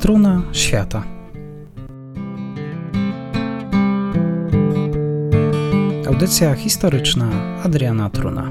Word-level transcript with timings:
Struna 0.00 0.42
świata. 0.52 1.04
Audycja 6.06 6.54
historyczna 6.54 7.56
Adriana 7.62 8.10
Truna. 8.10 8.50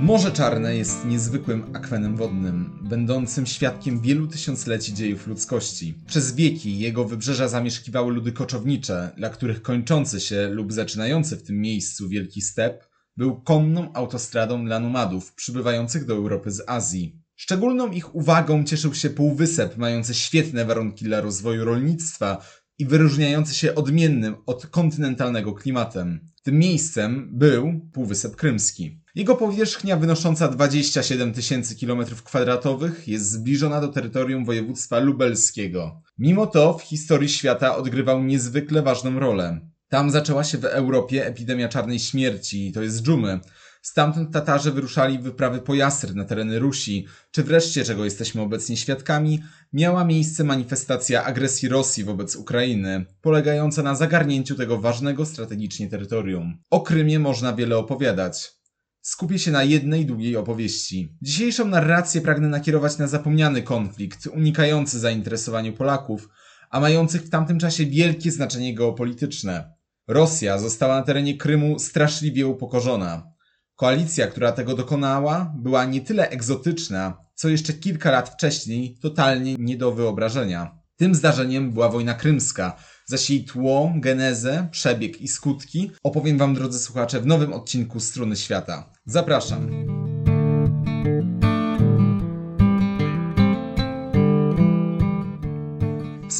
Morze 0.00 0.32
Czarne 0.32 0.76
jest 0.76 1.06
niezwykłym 1.06 1.64
akwenem 1.72 2.16
wodnym, 2.16 2.78
będącym 2.82 3.46
świadkiem 3.46 4.00
wielu 4.00 4.26
tysiącleci 4.26 4.94
dziejów 4.94 5.26
ludzkości. 5.26 5.94
Przez 6.06 6.34
wieki 6.34 6.78
jego 6.78 7.04
wybrzeża 7.04 7.48
zamieszkiwały 7.48 8.12
ludy 8.12 8.32
koczownicze, 8.32 9.10
dla 9.16 9.30
których 9.30 9.62
kończący 9.62 10.20
się 10.20 10.48
lub 10.48 10.72
zaczynający 10.72 11.36
w 11.36 11.42
tym 11.42 11.60
miejscu 11.60 12.08
wielki 12.08 12.40
step 12.42 12.91
był 13.16 13.40
konną 13.40 13.92
autostradą 13.92 14.64
dla 14.64 14.80
nomadów 14.80 15.34
przybywających 15.34 16.04
do 16.04 16.14
Europy 16.14 16.50
z 16.50 16.62
Azji. 16.66 17.22
Szczególną 17.36 17.90
ich 17.90 18.14
uwagą 18.14 18.64
cieszył 18.64 18.94
się 18.94 19.10
półwysep 19.10 19.76
mający 19.76 20.14
świetne 20.14 20.64
warunki 20.64 21.04
dla 21.04 21.20
rozwoju 21.20 21.64
rolnictwa 21.64 22.44
i 22.78 22.86
wyróżniający 22.86 23.54
się 23.54 23.74
odmiennym 23.74 24.36
od 24.46 24.66
kontynentalnego 24.66 25.52
klimatem. 25.52 26.20
Tym 26.42 26.58
miejscem 26.58 27.28
był 27.32 27.80
Półwysep 27.92 28.36
Krymski. 28.36 29.00
Jego 29.14 29.36
powierzchnia 29.36 29.96
wynosząca 29.96 30.48
27 30.48 31.32
tysięcy 31.32 31.74
km2 31.74 32.90
jest 33.06 33.30
zbliżona 33.30 33.80
do 33.80 33.88
terytorium 33.88 34.44
województwa 34.44 34.98
lubelskiego. 34.98 36.02
Mimo 36.18 36.46
to 36.46 36.78
w 36.78 36.82
historii 36.82 37.28
świata 37.28 37.76
odgrywał 37.76 38.22
niezwykle 38.22 38.82
ważną 38.82 39.18
rolę. 39.18 39.71
Tam 39.92 40.10
zaczęła 40.10 40.44
się 40.44 40.58
w 40.58 40.64
Europie 40.64 41.26
epidemia 41.26 41.68
czarnej 41.68 41.98
śmierci, 41.98 42.72
to 42.72 42.82
jest 42.82 43.02
dżumy. 43.02 43.40
Stamtąd 43.82 44.32
Tatarzy 44.32 44.72
wyruszali 44.72 45.18
w 45.18 45.22
wyprawy 45.22 45.60
po 45.60 45.74
Jasr 45.74 46.14
na 46.14 46.24
tereny 46.24 46.58
Rusi, 46.58 47.06
czy 47.30 47.42
wreszcie, 47.42 47.84
czego 47.84 48.04
jesteśmy 48.04 48.42
obecnie 48.42 48.76
świadkami, 48.76 49.42
miała 49.72 50.04
miejsce 50.04 50.44
manifestacja 50.44 51.24
agresji 51.24 51.68
Rosji 51.68 52.04
wobec 52.04 52.36
Ukrainy, 52.36 53.06
polegająca 53.20 53.82
na 53.82 53.94
zagarnięciu 53.94 54.54
tego 54.54 54.80
ważnego 54.80 55.26
strategicznie 55.26 55.88
terytorium. 55.88 56.58
O 56.70 56.80
Krymie 56.80 57.18
można 57.18 57.52
wiele 57.52 57.76
opowiadać. 57.76 58.52
Skupię 59.00 59.38
się 59.38 59.50
na 59.50 59.64
jednej 59.64 60.06
długiej 60.06 60.36
opowieści. 60.36 61.16
Dzisiejszą 61.22 61.68
narrację 61.68 62.20
pragnę 62.20 62.48
nakierować 62.48 62.98
na 62.98 63.06
zapomniany 63.06 63.62
konflikt, 63.62 64.26
unikający 64.26 64.98
zainteresowaniu 64.98 65.72
Polaków, 65.72 66.28
a 66.70 66.80
mających 66.80 67.22
w 67.22 67.30
tamtym 67.30 67.58
czasie 67.58 67.86
wielkie 67.86 68.30
znaczenie 68.30 68.74
geopolityczne. 68.74 69.81
Rosja 70.08 70.58
została 70.58 70.96
na 70.96 71.02
terenie 71.02 71.36
Krymu 71.36 71.78
straszliwie 71.78 72.46
upokorzona. 72.46 73.32
Koalicja, 73.76 74.26
która 74.26 74.52
tego 74.52 74.74
dokonała, 74.74 75.54
była 75.58 75.84
nie 75.84 76.00
tyle 76.00 76.30
egzotyczna, 76.30 77.16
co 77.34 77.48
jeszcze 77.48 77.72
kilka 77.72 78.10
lat 78.10 78.28
wcześniej 78.28 78.98
totalnie 79.02 79.54
nie 79.58 79.76
do 79.76 79.92
wyobrażenia. 79.92 80.78
Tym 80.96 81.14
zdarzeniem 81.14 81.72
była 81.72 81.88
wojna 81.88 82.14
krymska, 82.14 82.76
zaś 83.06 83.30
jej 83.30 83.44
tło, 83.44 83.92
genezę, 83.96 84.68
przebieg 84.70 85.20
i 85.20 85.28
skutki 85.28 85.90
opowiem 86.02 86.38
Wam, 86.38 86.54
drodzy 86.54 86.78
słuchacze, 86.78 87.20
w 87.20 87.26
nowym 87.26 87.52
odcinku 87.52 88.00
Struny 88.00 88.36
Świata. 88.36 88.90
Zapraszam. 89.06 89.70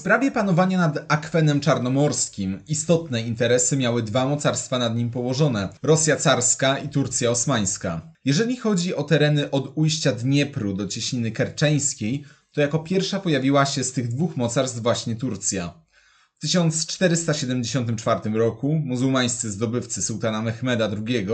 Sprawie 0.02 0.30
panowania 0.30 0.78
nad 0.78 1.04
akwenem 1.08 1.60
czarnomorskim 1.60 2.60
istotne 2.68 3.22
interesy 3.22 3.76
miały 3.76 4.02
dwa 4.02 4.26
mocarstwa 4.26 4.78
nad 4.78 4.96
nim 4.96 5.10
położone 5.10 5.68
Rosja 5.82 6.16
carska 6.16 6.78
i 6.78 6.88
Turcja 6.88 7.30
osmańska. 7.30 8.12
Jeżeli 8.24 8.56
chodzi 8.56 8.94
o 8.94 9.02
tereny 9.02 9.50
od 9.50 9.72
ujścia 9.74 10.12
Dniepru 10.12 10.74
do 10.74 10.88
cieśniny 10.88 11.30
kerczeńskiej, 11.30 12.24
to 12.52 12.60
jako 12.60 12.78
pierwsza 12.78 13.20
pojawiła 13.20 13.66
się 13.66 13.84
z 13.84 13.92
tych 13.92 14.08
dwóch 14.08 14.36
mocarstw 14.36 14.82
właśnie 14.82 15.16
Turcja. 15.16 15.74
W 16.38 16.40
1474 16.40 18.30
roku 18.30 18.72
muzułmańscy 18.84 19.50
zdobywcy 19.50 20.02
sułtana 20.02 20.42
Mehmeda 20.42 20.90
II 21.06 21.26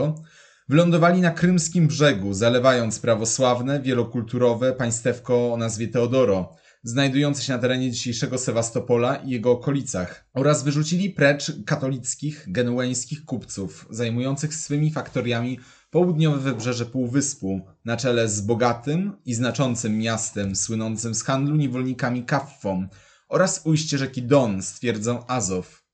wylądowali 0.69 1.21
na 1.21 1.31
krymskim 1.31 1.87
brzegu, 1.87 2.35
zalewając 2.35 2.99
prawosławne, 3.01 3.81
wielokulturowe 3.81 4.73
państewko 4.73 5.53
o 5.53 5.57
nazwie 5.57 5.89
Teodoro, 5.89 6.57
znajdujące 6.83 7.43
się 7.43 7.53
na 7.53 7.59
terenie 7.59 7.91
dzisiejszego 7.91 8.39
Sewastopola 8.39 9.17
i 9.17 9.31
jego 9.31 9.53
okolicach 9.53 10.29
oraz 10.35 10.63
wyrzucili 10.63 11.11
precz 11.11 11.53
katolickich, 11.67 12.45
genueńskich 12.49 13.25
kupców 13.25 13.87
zajmujących 13.91 14.55
swymi 14.55 14.93
faktoriami 14.93 15.59
południowe 15.91 16.39
wybrzeże 16.39 16.87
Półwyspu 16.87 17.61
na 17.85 17.97
czele 17.97 18.29
z 18.29 18.41
bogatym 18.41 19.13
i 19.25 19.35
znaczącym 19.35 19.99
miastem 19.99 20.57
słynącym 20.57 21.15
z 21.15 21.23
handlu 21.23 21.57
niewolnikami 21.57 22.25
Kaffą 22.25 22.89
oraz 23.29 23.61
ujście 23.65 23.99
rzeki 23.99 24.23
Don 24.23 24.63
z 24.63 24.73
twierdzą 24.73 25.27
Azow. 25.27 25.85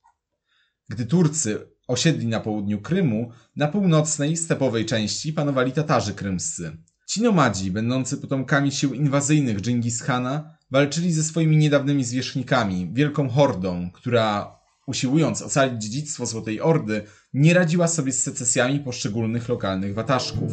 Gdy 0.88 1.06
Turcy 1.06 1.74
osiedli 1.88 2.26
na 2.26 2.40
południu 2.40 2.80
Krymu, 2.80 3.30
na 3.56 3.68
północnej, 3.68 4.36
stepowej 4.36 4.86
części 4.86 5.32
panowali 5.32 5.72
Tatarzy 5.72 6.14
krymscy. 6.14 6.76
Ci 7.06 7.22
nomadzi, 7.22 7.70
będący 7.70 8.16
potomkami 8.16 8.72
sił 8.72 8.94
inwazyjnych 8.94 9.60
Dżingis 9.60 10.02
Khana, 10.02 10.56
walczyli 10.74 11.12
ze 11.12 11.22
swoimi 11.22 11.56
niedawnymi 11.56 12.04
zwierzchnikami, 12.04 12.90
wielką 12.92 13.28
hordą, 13.28 13.90
która, 13.92 14.58
usiłując 14.86 15.42
ocalić 15.42 15.82
dziedzictwo 15.82 16.26
Złotej 16.26 16.60
Ordy, 16.60 17.02
nie 17.34 17.54
radziła 17.54 17.88
sobie 17.88 18.12
z 18.12 18.22
secesjami 18.22 18.80
poszczególnych 18.80 19.48
lokalnych 19.48 19.94
wataszków. 19.94 20.52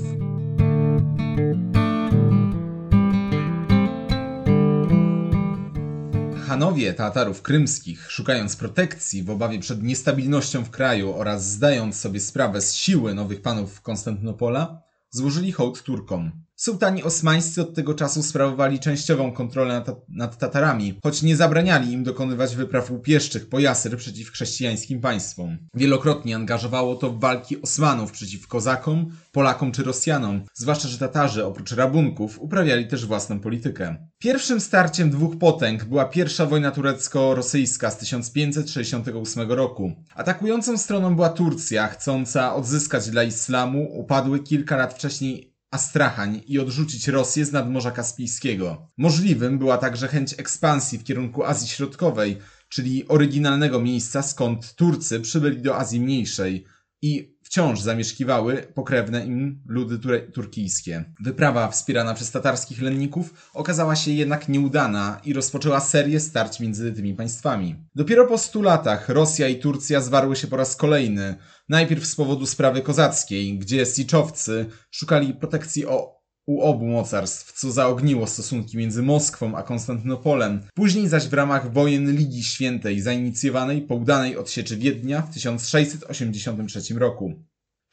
Hanowie 6.48 6.94
Tatarów 6.94 7.42
krymskich, 7.42 8.12
szukając 8.12 8.56
protekcji 8.56 9.24
w 9.24 9.30
obawie 9.30 9.60
przed 9.60 9.84
niestabilnością 9.84 10.64
w 10.64 10.70
kraju 10.70 11.14
oraz 11.14 11.52
zdając 11.52 12.00
sobie 12.00 12.20
sprawę 12.20 12.62
z 12.62 12.76
siły 12.76 13.14
nowych 13.14 13.42
panów 13.42 13.82
Konstantynopola, 13.82 14.82
złożyli 15.10 15.52
hołd 15.52 15.84
Turkom. 15.84 16.32
Sułtani 16.64 17.04
osmańscy 17.04 17.62
od 17.62 17.74
tego 17.74 17.94
czasu 17.94 18.24
sprawowali 18.24 18.80
częściową 18.80 19.32
kontrolę 19.32 19.74
nad, 19.74 20.10
nad, 20.10 20.38
Tatarami, 20.38 21.00
choć 21.04 21.22
nie 21.22 21.36
zabraniali 21.36 21.92
im 21.92 22.04
dokonywać 22.04 22.56
wypraw 22.56 22.92
łupieszczych 22.92 23.50
po 23.50 23.60
Jasr 23.60 23.98
przeciw 23.98 24.32
chrześcijańskim 24.32 25.02
państwom. 25.02 25.58
Wielokrotnie 25.74 26.36
angażowało 26.36 26.96
to 26.96 27.10
w 27.10 27.20
walki 27.20 27.62
Osmanów 27.62 28.12
przeciw 28.12 28.48
Kozakom, 28.48 29.12
Polakom 29.32 29.72
czy 29.72 29.84
Rosjanom, 29.84 30.44
zwłaszcza, 30.54 30.88
że 30.88 30.98
Tatarzy 30.98 31.46
oprócz 31.46 31.72
rabunków 31.72 32.40
uprawiali 32.40 32.88
też 32.88 33.06
własną 33.06 33.40
politykę. 33.40 34.08
Pierwszym 34.20 34.62
starciem 34.62 35.10
dwóch 35.10 35.38
potęg 35.38 35.86
była 35.86 36.06
pierwsza 36.06 36.46
wojna 36.46 36.72
turecko-rosyjska 36.72 37.92
z 37.92 37.98
1568 37.98 39.52
roku. 39.52 39.92
Atakującą 40.16 40.78
stroną 40.78 41.16
była 41.16 41.30
Turcja, 41.30 41.88
chcąca 41.88 42.56
odzyskać 42.56 43.10
dla 43.10 43.24
islamu 43.24 43.88
upadły 44.00 44.40
kilka 44.40 44.78
lat 44.78 44.94
wcześniej 44.94 45.51
Astrachań 45.72 46.42
i 46.48 46.60
odrzucić 46.60 47.08
Rosję 47.08 47.46
z 47.46 47.52
nadmorza 47.52 47.92
Kaspijskiego. 47.92 48.92
Możliwym 48.98 49.60
była 49.60 49.78
także 49.78 50.08
chęć 50.08 50.34
ekspansji 50.38 50.98
w 50.98 51.04
kierunku 51.04 51.44
Azji 51.44 51.68
Środkowej, 51.68 52.38
czyli 52.70 53.08
oryginalnego 53.08 53.80
miejsca, 53.80 54.22
skąd 54.22 54.76
Turcy 54.76 55.20
przybyli 55.20 55.62
do 55.62 55.78
Azji 55.78 56.00
Mniejszej 56.00 56.66
i 57.02 57.38
wciąż 57.52 57.82
zamieszkiwały 57.82 58.68
pokrewne 58.74 59.26
im 59.26 59.64
ludy 59.68 60.22
turkijskie. 60.34 61.04
Wyprawa 61.20 61.68
wspierana 61.68 62.14
przez 62.14 62.32
tatarskich 62.32 62.82
lenników 62.82 63.50
okazała 63.54 63.96
się 63.96 64.12
jednak 64.12 64.50
nieudana 64.50 65.22
i 65.24 65.34
rozpoczęła 65.34 65.80
serię 65.80 66.20
starć 66.20 66.60
między 66.60 66.94
tymi 66.94 67.14
państwami. 67.14 67.76
Dopiero 67.96 68.28
po 68.28 68.38
stu 68.38 68.62
latach 68.62 69.10
Rosja 69.10 69.48
i 69.48 69.60
Turcja 69.60 70.02
zwarły 70.02 70.36
się 70.36 70.48
po 70.48 70.58
raz 70.58 70.76
kolejny, 70.76 71.36
najpierw 71.70 72.06
z 72.06 72.16
powodu 72.16 72.46
sprawy 72.46 72.82
kozackiej, 72.82 73.58
gdzie 73.58 73.86
Siczowcy 73.86 74.66
szukali 74.92 75.34
protekcji 75.34 75.86
o 75.86 76.21
u 76.46 76.62
obu 76.62 76.86
mocarstw, 76.86 77.60
co 77.60 77.72
zaogniło 77.72 78.28
stosunki 78.28 78.78
między 78.78 79.04
Moskwą 79.04 79.56
a 79.56 79.64
Konstantynopolem, 79.64 80.62
później 80.74 81.08
zaś 81.08 81.28
w 81.28 81.34
ramach 81.34 81.74
wojen 81.74 82.16
Ligi 82.16 82.44
Świętej 82.44 83.02
zainicjowanej 83.02 83.82
po 83.82 83.96
udanej 83.96 84.38
odsieczy 84.38 84.78
Wiednia 84.78 85.22
w 85.22 85.34
1683 85.34 86.94
roku. 86.94 87.34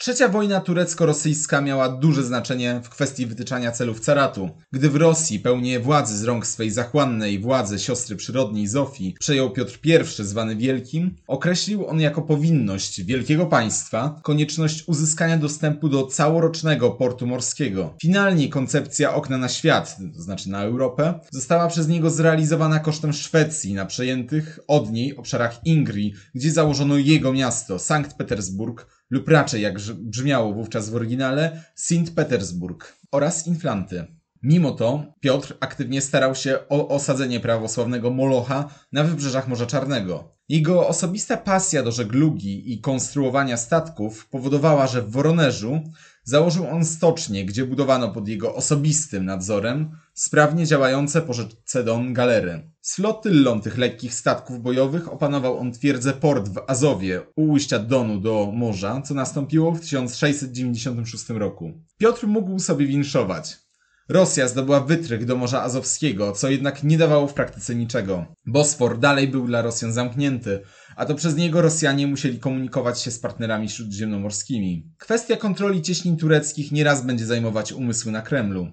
Trzecia 0.00 0.28
wojna 0.28 0.60
turecko-rosyjska 0.60 1.60
miała 1.60 1.88
duże 1.88 2.24
znaczenie 2.24 2.80
w 2.84 2.88
kwestii 2.88 3.26
wytyczania 3.26 3.72
celów 3.72 4.00
caratu. 4.00 4.50
Gdy 4.72 4.90
w 4.90 4.96
Rosji 4.96 5.40
pełnię 5.40 5.80
władzy 5.80 6.18
z 6.18 6.24
rąk 6.24 6.46
swej 6.46 6.70
zachłannej 6.70 7.38
władzy 7.38 7.78
siostry 7.78 8.16
przyrodniej 8.16 8.66
Zofii 8.66 9.14
przejął 9.20 9.50
Piotr 9.50 9.78
I 9.84 10.24
zwany 10.24 10.56
Wielkim, 10.56 11.16
określił 11.26 11.86
on 11.86 12.00
jako 12.00 12.22
powinność 12.22 13.04
wielkiego 13.04 13.46
państwa 13.46 14.20
konieczność 14.22 14.84
uzyskania 14.88 15.38
dostępu 15.38 15.88
do 15.88 16.06
całorocznego 16.06 16.90
portu 16.90 17.26
morskiego. 17.26 17.94
Finalnie 18.02 18.48
koncepcja 18.48 19.14
okna 19.14 19.38
na 19.38 19.48
świat, 19.48 19.96
to 20.14 20.22
znaczy 20.22 20.50
na 20.50 20.62
Europę, 20.62 21.20
została 21.32 21.68
przez 21.68 21.88
niego 21.88 22.10
zrealizowana 22.10 22.80
kosztem 22.80 23.12
Szwecji 23.12 23.74
na 23.74 23.86
przejętych 23.86 24.58
od 24.68 24.92
niej 24.92 25.16
obszarach 25.16 25.66
Ingrii, 25.66 26.14
gdzie 26.34 26.52
założono 26.52 26.96
jego 26.96 27.32
miasto, 27.32 27.78
Sankt 27.78 28.16
Petersburg, 28.16 28.97
lub 29.10 29.28
raczej 29.28 29.62
jak 29.62 29.78
brzmiało 29.94 30.52
wówczas 30.52 30.90
w 30.90 30.94
oryginale 30.94 31.64
Sint 31.76 32.14
Petersburg 32.14 32.96
oraz 33.12 33.46
Inflanty. 33.46 34.06
Mimo 34.42 34.70
to 34.70 35.14
Piotr 35.20 35.56
aktywnie 35.60 36.00
starał 36.00 36.34
się 36.34 36.58
o 36.68 36.88
osadzenie 36.88 37.40
prawosławnego 37.40 38.10
Molocha 38.10 38.68
na 38.92 39.04
wybrzeżach 39.04 39.48
Morza 39.48 39.66
Czarnego. 39.66 40.38
Jego 40.48 40.88
osobista 40.88 41.36
pasja 41.36 41.82
do 41.82 41.92
żeglugi 41.92 42.72
i 42.72 42.80
konstruowania 42.80 43.56
statków 43.56 44.28
powodowała, 44.28 44.86
że 44.86 45.02
w 45.02 45.10
Woronerzu 45.10 45.80
założył 46.28 46.66
on 46.66 46.84
stocznię, 46.84 47.44
gdzie 47.44 47.64
budowano 47.64 48.08
pod 48.08 48.28
jego 48.28 48.54
osobistym 48.54 49.24
nadzorem 49.24 49.90
sprawnie 50.14 50.66
działające 50.66 51.22
po 51.22 51.32
rzece 51.32 51.84
Don 51.84 52.12
galery. 52.12 52.70
Z 52.80 52.96
flotyllą 52.96 53.60
tych 53.60 53.78
lekkich 53.78 54.14
statków 54.14 54.60
bojowych 54.62 55.12
opanował 55.12 55.58
on 55.58 55.72
twierdzę 55.72 56.12
port 56.12 56.48
w 56.48 56.62
Azowie 56.66 57.22
u 57.36 57.52
ujścia 57.52 57.78
Donu 57.78 58.20
do 58.20 58.50
morza, 58.54 59.02
co 59.02 59.14
nastąpiło 59.14 59.72
w 59.72 59.80
1696 59.80 61.28
roku. 61.28 61.72
Piotr 61.98 62.26
mógł 62.26 62.58
sobie 62.58 62.86
winszować. 62.86 63.58
Rosja 64.08 64.48
zdobyła 64.48 64.80
wytrych 64.80 65.24
do 65.24 65.36
Morza 65.36 65.62
Azowskiego, 65.62 66.32
co 66.32 66.50
jednak 66.50 66.84
nie 66.84 66.98
dawało 66.98 67.26
w 67.26 67.34
praktyce 67.34 67.74
niczego. 67.74 68.26
Bosfor 68.46 68.98
dalej 68.98 69.28
był 69.28 69.46
dla 69.46 69.62
Rosjan 69.62 69.92
zamknięty, 69.92 70.60
a 70.98 71.04
to 71.04 71.14
przez 71.14 71.36
niego 71.36 71.62
Rosjanie 71.62 72.06
musieli 72.06 72.38
komunikować 72.38 73.00
się 73.00 73.10
z 73.10 73.18
partnerami 73.18 73.68
śródziemnomorskimi. 73.68 74.92
Kwestia 74.98 75.36
kontroli 75.36 75.82
cieśnin 75.82 76.16
tureckich 76.16 76.72
nieraz 76.72 77.06
będzie 77.06 77.26
zajmować 77.26 77.72
umysły 77.72 78.12
na 78.12 78.22
Kremlu. 78.22 78.68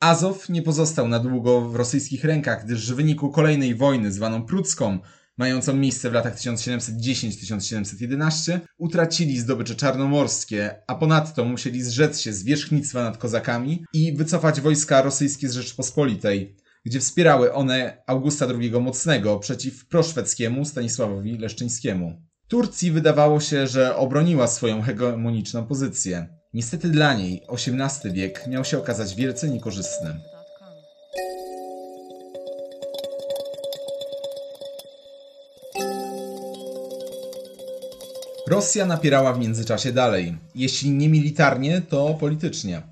Azow 0.00 0.48
nie 0.48 0.62
pozostał 0.62 1.08
na 1.08 1.18
długo 1.18 1.60
w 1.60 1.76
rosyjskich 1.76 2.24
rękach, 2.24 2.64
gdyż 2.64 2.92
w 2.92 2.96
wyniku 2.96 3.30
kolejnej 3.30 3.74
wojny 3.74 4.12
zwaną 4.12 4.42
prucką 4.42 4.98
mającą 5.38 5.76
miejsce 5.76 6.10
w 6.10 6.12
latach 6.12 6.36
1710-1711, 6.36 8.60
utracili 8.78 9.38
zdobycze 9.38 9.74
czarnomorskie, 9.74 10.74
a 10.86 10.94
ponadto 10.94 11.44
musieli 11.44 11.82
zrzec 11.82 12.20
się 12.20 12.32
zwierzchnictwa 12.32 13.02
nad 13.02 13.18
kozakami 13.18 13.84
i 13.92 14.16
wycofać 14.16 14.60
wojska 14.60 15.02
rosyjskie 15.02 15.48
z 15.48 15.52
Rzeczpospolitej, 15.52 16.56
gdzie 16.84 17.00
wspierały 17.00 17.52
one 17.52 18.02
Augusta 18.06 18.46
II 18.60 18.70
Mocnego 18.70 19.38
przeciw 19.38 19.86
proszwedzkiemu 19.86 20.64
Stanisławowi 20.64 21.38
Leszczyńskiemu. 21.38 22.22
Turcji 22.48 22.90
wydawało 22.90 23.40
się, 23.40 23.66
że 23.66 23.96
obroniła 23.96 24.46
swoją 24.46 24.82
hegemoniczną 24.82 25.66
pozycję. 25.66 26.28
Niestety 26.54 26.88
dla 26.88 27.14
niej 27.14 27.42
XVIII 27.48 28.12
wiek 28.12 28.46
miał 28.46 28.64
się 28.64 28.78
okazać 28.78 29.14
wielce 29.14 29.48
niekorzystny. 29.48 30.20
Rosja 38.48 38.86
napierała 38.86 39.32
w 39.32 39.38
międzyczasie 39.38 39.92
dalej, 39.92 40.36
jeśli 40.54 40.90
nie 40.90 41.08
militarnie, 41.08 41.82
to 41.88 42.14
politycznie. 42.14 42.91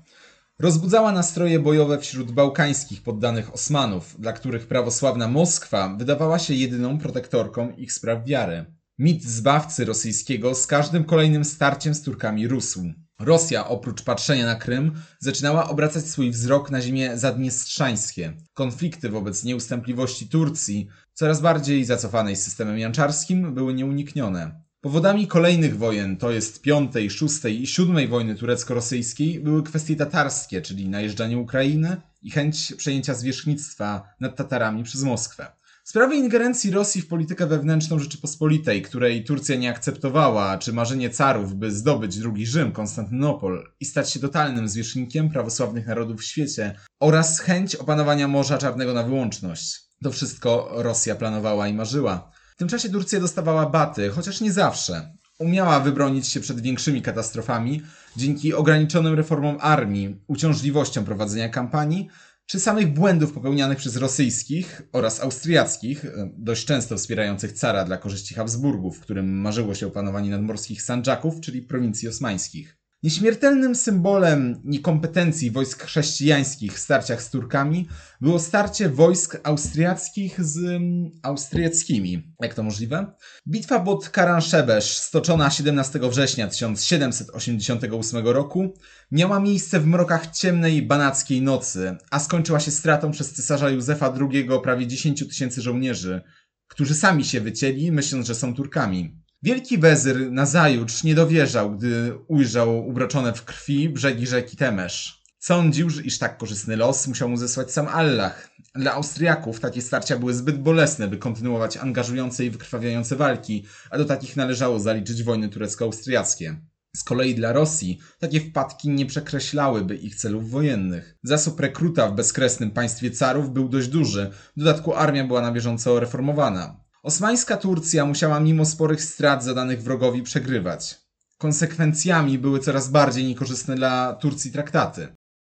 Rozbudzała 0.61 1.11
nastroje 1.11 1.59
bojowe 1.59 1.99
wśród 1.99 2.31
bałkańskich 2.31 3.03
poddanych 3.03 3.53
Osmanów, 3.53 4.15
dla 4.19 4.33
których 4.33 4.67
prawosławna 4.67 5.27
Moskwa 5.27 5.95
wydawała 5.97 6.39
się 6.39 6.53
jedyną 6.53 6.97
protektorką 6.97 7.71
ich 7.71 7.93
spraw 7.93 8.25
wiary. 8.25 8.65
Mit 8.99 9.23
zbawcy 9.23 9.85
rosyjskiego 9.85 10.55
z 10.55 10.67
każdym 10.67 11.03
kolejnym 11.03 11.45
starciem 11.45 11.93
z 11.93 12.01
Turkami 12.01 12.47
rósł. 12.47 12.93
Rosja, 13.19 13.67
oprócz 13.67 14.03
patrzenia 14.03 14.45
na 14.45 14.55
Krym, 14.55 14.91
zaczynała 15.19 15.69
obracać 15.69 16.05
swój 16.05 16.31
wzrok 16.31 16.71
na 16.71 16.81
ziemię 16.81 17.17
zadniestrzańskie. 17.17 18.33
Konflikty 18.53 19.09
wobec 19.09 19.43
nieustępliwości 19.43 20.29
Turcji, 20.29 20.87
coraz 21.13 21.41
bardziej 21.41 21.85
zacofanej 21.85 22.35
systemem 22.35 22.79
janczarskim, 22.79 23.53
były 23.53 23.73
nieuniknione. 23.73 24.61
Powodami 24.81 25.27
kolejnych 25.27 25.77
wojen, 25.77 26.17
to 26.17 26.31
jest 26.31 26.61
piątej, 26.61 27.09
szóstej 27.09 27.61
i 27.61 27.67
siódmej 27.67 28.07
wojny 28.07 28.35
turecko-rosyjskiej, 28.35 29.39
były 29.39 29.63
kwestie 29.63 29.95
tatarskie, 29.95 30.61
czyli 30.61 30.89
najeżdżanie 30.89 31.37
Ukrainy 31.37 32.01
i 32.21 32.31
chęć 32.31 32.73
przejęcia 32.77 33.13
zwierzchnictwa 33.13 34.13
nad 34.19 34.35
Tatarami 34.35 34.83
przez 34.83 35.03
Moskwę. 35.03 35.47
Sprawy 35.83 36.15
ingerencji 36.15 36.71
Rosji 36.71 37.01
w 37.01 37.07
politykę 37.07 37.47
wewnętrzną 37.47 37.99
Rzeczypospolitej, 37.99 38.81
której 38.81 39.23
Turcja 39.23 39.55
nie 39.55 39.69
akceptowała, 39.69 40.57
czy 40.57 40.73
marzenie 40.73 41.09
carów, 41.09 41.55
by 41.55 41.71
zdobyć 41.71 42.17
drugi 42.17 42.45
Rzym, 42.45 42.71
Konstantynopol 42.71 43.71
i 43.79 43.85
stać 43.85 44.11
się 44.11 44.19
totalnym 44.19 44.69
zwierzchnikiem 44.69 45.29
prawosławnych 45.29 45.87
narodów 45.87 46.21
w 46.21 46.25
świecie, 46.25 46.75
oraz 46.99 47.39
chęć 47.39 47.75
opanowania 47.75 48.27
Morza 48.27 48.57
Czarnego 48.57 48.93
na 48.93 49.03
wyłączność. 49.03 49.79
To 50.03 50.11
wszystko 50.11 50.71
Rosja 50.73 51.15
planowała 51.15 51.67
i 51.67 51.73
marzyła. 51.73 52.31
Tym 52.61 52.67
czasie 52.67 52.89
Turcja 52.89 53.19
dostawała 53.19 53.69
baty, 53.69 54.09
chociaż 54.09 54.41
nie 54.41 54.51
zawsze. 54.51 55.17
Umiała 55.39 55.79
wybronić 55.79 56.27
się 56.27 56.39
przed 56.39 56.61
większymi 56.61 57.01
katastrofami 57.01 57.81
dzięki 58.17 58.53
ograniczonym 58.53 59.13
reformom 59.13 59.57
armii, 59.59 60.21
uciążliwościom 60.27 61.05
prowadzenia 61.05 61.49
kampanii, 61.49 62.07
czy 62.45 62.59
samych 62.59 62.93
błędów 62.93 63.33
popełnianych 63.33 63.77
przez 63.77 63.95
rosyjskich 63.95 64.81
oraz 64.91 65.21
austriackich, 65.21 66.05
dość 66.37 66.65
często 66.65 66.97
wspierających 66.97 67.53
cara 67.53 67.85
dla 67.85 67.97
korzyści 67.97 68.33
Habsburgów, 68.33 68.99
którym 68.99 69.41
marzyło 69.41 69.75
się 69.75 69.87
opanowanie 69.87 70.29
nadmorskich 70.29 70.81
Sandżaków, 70.81 71.39
czyli 71.39 71.61
prowincji 71.61 72.07
osmańskich. 72.07 72.80
Nieśmiertelnym 73.03 73.75
symbolem 73.75 74.61
niekompetencji 74.63 75.51
wojsk 75.51 75.83
chrześcijańskich 75.83 76.73
w 76.73 76.79
starciach 76.79 77.23
z 77.23 77.29
Turkami 77.29 77.87
było 78.21 78.39
starcie 78.39 78.89
wojsk 78.89 79.37
austriackich 79.43 80.43
z 80.45 80.57
mm, 80.57 81.11
austriackimi. 81.23 82.33
Jak 82.41 82.53
to 82.53 82.63
możliwe? 82.63 83.13
Bitwa 83.47 83.79
pod 83.79 84.09
Karanszebesz, 84.09 84.97
stoczona 84.97 85.49
17 85.49 85.99
września 85.99 86.47
1788 86.47 88.27
roku, 88.27 88.73
miała 89.11 89.39
miejsce 89.39 89.79
w 89.79 89.87
mrokach 89.87 90.31
ciemnej 90.31 90.81
banackiej 90.81 91.41
nocy, 91.41 91.97
a 92.11 92.19
skończyła 92.19 92.59
się 92.59 92.71
stratą 92.71 93.11
przez 93.11 93.33
cesarza 93.33 93.69
Józefa 93.69 94.13
II 94.31 94.49
prawie 94.63 94.87
10 94.87 95.27
tysięcy 95.27 95.61
żołnierzy, 95.61 96.21
którzy 96.67 96.95
sami 96.95 97.25
się 97.25 97.41
wycięli, 97.41 97.91
myśląc, 97.91 98.27
że 98.27 98.35
są 98.35 98.55
Turkami. 98.55 99.21
Wielki 99.43 99.77
wezyr 99.77 100.31
nazajutrz 100.31 101.03
nie 101.03 101.15
dowierzał, 101.15 101.71
gdy 101.71 102.13
ujrzał 102.27 102.87
ubroczone 102.87 103.33
w 103.33 103.45
krwi 103.45 103.89
brzegi 103.89 104.27
rzeki 104.27 104.57
Temesz. 104.57 105.23
Sądził, 105.39 105.87
iż 106.03 106.17
tak 106.17 106.37
korzystny 106.37 106.75
los 106.75 107.07
musiał 107.07 107.29
mu 107.29 107.37
zesłać 107.37 107.71
sam 107.71 107.87
Allah. 107.87 108.49
Dla 108.75 108.93
Austriaków 108.93 109.59
takie 109.59 109.81
starcia 109.81 110.17
były 110.17 110.33
zbyt 110.33 110.61
bolesne, 110.61 111.07
by 111.07 111.17
kontynuować 111.17 111.77
angażujące 111.77 112.45
i 112.45 112.49
wykrwawiające 112.49 113.15
walki, 113.15 113.65
a 113.89 113.97
do 113.97 114.05
takich 114.05 114.35
należało 114.35 114.79
zaliczyć 114.79 115.23
wojny 115.23 115.49
turecko-austriackie. 115.49 116.55
Z 116.95 117.03
kolei 117.03 117.35
dla 117.35 117.53
Rosji 117.53 117.99
takie 118.19 118.39
wpadki 118.41 118.89
nie 118.89 119.05
przekreślałyby 119.05 119.95
ich 119.95 120.15
celów 120.15 120.49
wojennych. 120.49 121.17
Zasób 121.23 121.59
rekruta 121.59 122.07
w 122.07 122.15
bezkresnym 122.15 122.71
państwie 122.71 123.11
carów 123.11 123.53
był 123.53 123.69
dość 123.69 123.87
duży, 123.87 124.31
w 124.57 124.59
dodatku 124.59 124.93
armia 124.93 125.23
była 125.23 125.41
na 125.41 125.51
bieżąco 125.51 125.99
reformowana. 125.99 126.80
Osmańska 127.03 127.57
Turcja 127.57 128.05
musiała 128.05 128.39
mimo 128.39 128.65
sporych 128.65 129.03
strat 129.03 129.43
zadanych 129.43 129.83
wrogowi 129.83 130.23
przegrywać. 130.23 131.01
Konsekwencjami 131.37 132.39
były 132.39 132.59
coraz 132.59 132.89
bardziej 132.89 133.25
niekorzystne 133.25 133.75
dla 133.75 134.13
Turcji 134.13 134.51
traktaty. 134.51 135.15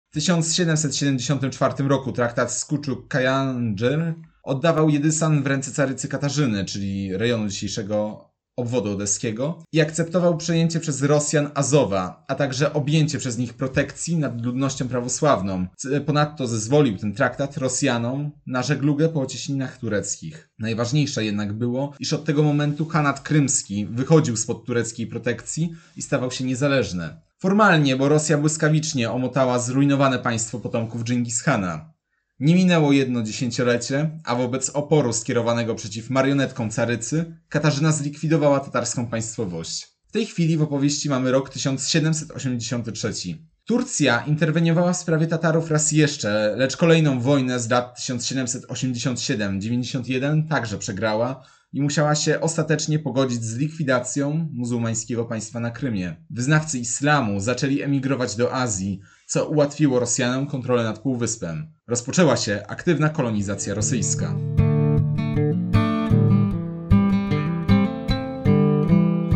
W 0.10 0.14
1774 0.14 1.84
roku 1.84 2.12
traktat 2.12 2.52
z 2.52 2.66
Kuczuk-Kajanżer 2.66 4.14
oddawał 4.44 4.90
Jedysan 4.90 5.44
w 5.44 5.48
ręce 5.48 5.72
carycy 5.72 6.08
Katarzyny, 6.08 6.66
czyli 6.66 7.18
rejonu 7.18 7.50
dzisiejszego 7.50 8.30
obwodu 8.56 8.92
odeskiego 8.92 9.64
i 9.72 9.82
akceptował 9.82 10.38
przejęcie 10.38 10.80
przez 10.80 11.02
Rosjan 11.02 11.50
Azowa, 11.54 12.26
a 12.28 12.36
także 12.36 12.74
objęcie 12.74 13.18
przez 13.18 13.38
nich 13.38 13.54
protekcji 13.54 14.18
nad 14.18 14.46
ludnością 14.46 14.88
prawosławną. 14.88 15.68
Ponadto 16.06 16.48
zezwolił 16.48 16.98
ten 16.98 17.14
traktat 17.14 17.58
Rosjanom 17.58 18.32
na 18.48 18.64
żeglugę 18.64 19.10
po 19.10 19.26
cieśninach 19.26 19.78
tureckich. 19.78 20.50
Najważniejsze 20.60 21.26
jednak 21.26 21.54
było, 21.54 21.94
iż 22.00 22.14
od 22.14 22.26
tego 22.26 22.44
momentu 22.44 22.86
Hanat 22.86 23.20
Krymski 23.20 23.86
wychodził 23.86 24.38
spod 24.38 24.66
tureckiej 24.66 25.08
protekcji 25.08 25.76
i 25.98 26.02
stawał 26.02 26.32
się 26.32 26.44
niezależny. 26.44 27.16
Formalnie, 27.38 27.96
bo 27.96 28.10
Rosja 28.10 28.38
błyskawicznie 28.38 29.12
omotała 29.12 29.60
zrujnowane 29.60 30.20
państwo 30.20 30.60
potomków 30.60 31.04
Dżingis 31.04 31.44
Khana. 31.44 31.95
Nie 32.40 32.56
minęło 32.56 32.92
jedno 32.92 33.24
dziesięciolecie, 33.24 34.20
a 34.24 34.36
wobec 34.36 34.70
oporu 34.70 35.14
skierowanego 35.14 35.76
przeciw 35.76 36.10
marionetkom 36.10 36.70
carycy, 36.70 37.40
Katarzyna 37.50 37.92
zlikwidowała 37.92 38.60
tatarską 38.60 39.08
państwowość. 39.08 39.88
W 40.08 40.12
tej 40.12 40.26
chwili 40.26 40.58
w 40.58 40.62
opowieści 40.62 41.10
mamy 41.10 41.32
rok 41.32 41.50
1783. 41.50 43.14
Turcja 43.66 44.26
interweniowała 44.26 44.94
w 44.94 44.98
sprawie 44.98 45.28
Tatarów 45.28 45.72
raz 45.72 45.92
jeszcze, 45.92 46.54
lecz 46.58 46.78
kolejną 46.78 47.20
wojnę 47.20 47.60
z 47.60 47.70
lat 47.70 48.00
1787-91 48.00 50.48
także 50.50 50.78
przegrała 50.78 51.44
i 51.74 51.82
musiała 51.82 52.16
się 52.16 52.42
ostatecznie 52.42 53.00
pogodzić 53.00 53.44
z 53.44 53.58
likwidacją 53.58 54.50
muzułmańskiego 54.54 55.26
państwa 55.26 55.60
na 55.60 55.72
Krymie. 55.72 56.16
Wyznawcy 56.30 56.80
islamu 56.80 57.40
zaczęli 57.40 57.82
emigrować 57.82 58.36
do 58.36 58.54
Azji, 58.54 59.00
co 59.28 59.46
ułatwiło 59.46 60.00
Rosjanom 60.00 60.48
kontrolę 60.48 60.84
nad 60.84 61.00
półwyspem. 61.00 61.75
Rozpoczęła 61.88 62.38
się 62.38 62.64
aktywna 62.68 63.10
kolonizacja 63.10 63.74
rosyjska. 63.74 64.36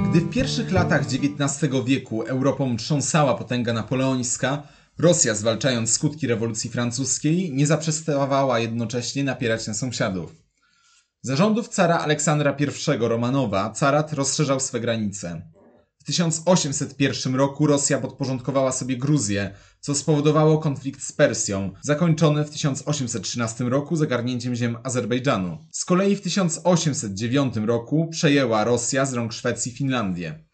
Gdy 0.10 0.22
w 0.22 0.29
pierwszych 0.29 0.72
latach 0.72 1.01
XIX 1.01 1.74
wieku 1.86 2.24
Europą 2.24 2.77
trząsała 2.77 3.34
potęga 3.34 3.74
napoleońska, 3.74 4.63
Rosja, 5.00 5.36
zwalczając 5.36 5.91
skutki 5.91 6.27
rewolucji 6.27 6.70
francuskiej, 6.70 7.53
nie 7.53 7.68
zaprzestawała 7.68 8.60
jednocześnie 8.60 9.24
napierać 9.24 9.68
na 9.68 9.74
sąsiadów. 9.74 10.36
Zarządów 11.22 11.68
cara 11.68 12.00
Aleksandra 12.00 12.58
I 12.60 12.98
Romanowa 13.00 13.70
carat 13.70 14.13
rozszerzał 14.13 14.60
swe 14.60 14.79
granice. 14.79 15.41
W 16.10 16.12
1801 16.12 17.36
roku 17.36 17.68
Rosja 17.68 18.00
podporządkowała 18.00 18.72
sobie 18.72 18.98
Gruzję, 18.98 19.54
co 19.80 19.96
spowodowało 19.96 20.58
konflikt 20.58 21.04
z 21.04 21.12
Persją, 21.12 21.72
zakończony 21.82 22.46
w 22.46 22.50
1813 22.50 23.63
roku 23.63 23.96
zagarnięciem 23.96 24.56
ziem 24.56 24.78
Azerbejdżanu. 24.84 25.58
Z 25.72 25.86
kolei 25.86 26.16
w 26.16 26.22
1809 26.22 27.56
roku 27.58 28.08
przejęła 28.08 28.63
Rosja 28.63 29.06
z 29.06 29.13
rąk 29.13 29.34
Szwecji 29.34 29.72
Finlandię. 29.72 30.49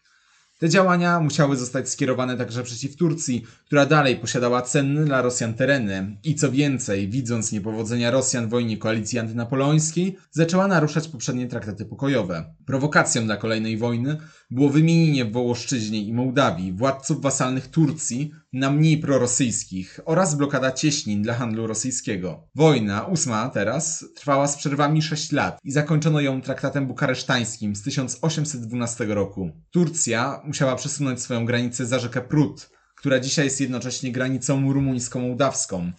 Te 0.58 0.68
działania 0.68 1.20
musiały 1.20 1.56
zostać 1.56 1.88
skierowane 1.88 2.36
także 2.36 2.62
przeciw 2.62 2.96
Turcji, 2.96 3.44
która 3.66 3.86
dalej 3.86 4.16
posiadała 4.16 4.62
cenne 4.62 5.04
dla 5.04 5.22
Rosjan 5.22 5.54
tereny 5.54 6.16
i 6.24 6.34
co 6.34 6.52
więcej, 6.52 7.08
widząc 7.08 7.52
niepowodzenia 7.52 8.10
Rosjan 8.10 8.46
w 8.46 8.50
wojnie 8.50 8.78
koalicji 8.78 9.18
antynapoleońskiej, 9.18 10.16
zaczęła 10.30 10.68
naruszać 10.68 11.08
poprzednie 11.08 11.46
traktaty 11.46 11.84
pokojowe. 11.84 12.54
Prowokacją 12.66 13.24
dla 13.24 13.36
kolejnej 13.36 13.78
wojny 13.78 14.16
było 14.50 14.70
wymienienie 14.70 15.24
w 15.24 15.32
Wołoszczyźnie 15.32 16.02
i 16.02 16.12
Mołdawii 16.12 16.72
władców 16.72 17.22
wasalnych 17.22 17.66
Turcji 17.66 18.32
na 18.52 18.70
mniej 18.70 18.98
prorosyjskich 18.98 20.00
oraz 20.04 20.34
blokada 20.34 20.72
cieśnin 20.72 21.22
dla 21.22 21.34
handlu 21.34 21.66
rosyjskiego. 21.66 22.48
Wojna, 22.54 23.04
ósma 23.04 23.48
teraz, 23.48 24.04
trwała 24.14 24.46
z 24.48 24.56
przerwami 24.56 25.02
6 25.02 25.32
lat 25.32 25.58
i 25.64 25.72
zakończono 25.72 26.20
ją 26.20 26.40
traktatem 26.40 26.86
bukaresztańskim 26.86 27.76
z 27.76 27.82
1812 27.82 29.04
roku. 29.04 29.50
Turcja 29.70 30.42
musiała 30.46 30.76
przesunąć 30.76 31.22
swoją 31.22 31.46
granicę 31.46 31.86
za 31.86 31.98
rzekę 31.98 32.20
Prut, 32.20 32.70
która 32.96 33.20
dzisiaj 33.20 33.44
jest 33.44 33.60
jednocześnie 33.60 34.12
granicą 34.12 34.72
rumuńsko-mołdawską. 34.72 35.92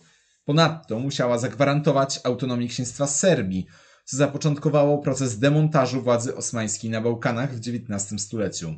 Ponadto 0.45 0.99
musiała 0.99 1.37
zagwarantować 1.37 2.19
autonomię 2.23 2.67
księstwa 2.67 3.07
Serbii, 3.07 3.67
co 4.05 4.17
zapoczątkowało 4.17 4.97
proces 4.97 5.39
demontażu 5.39 6.01
władzy 6.01 6.35
osmańskiej 6.35 6.91
na 6.91 7.01
Bałkanach 7.01 7.55
w 7.55 7.59
XIX 7.59 8.21
stuleciu. 8.21 8.75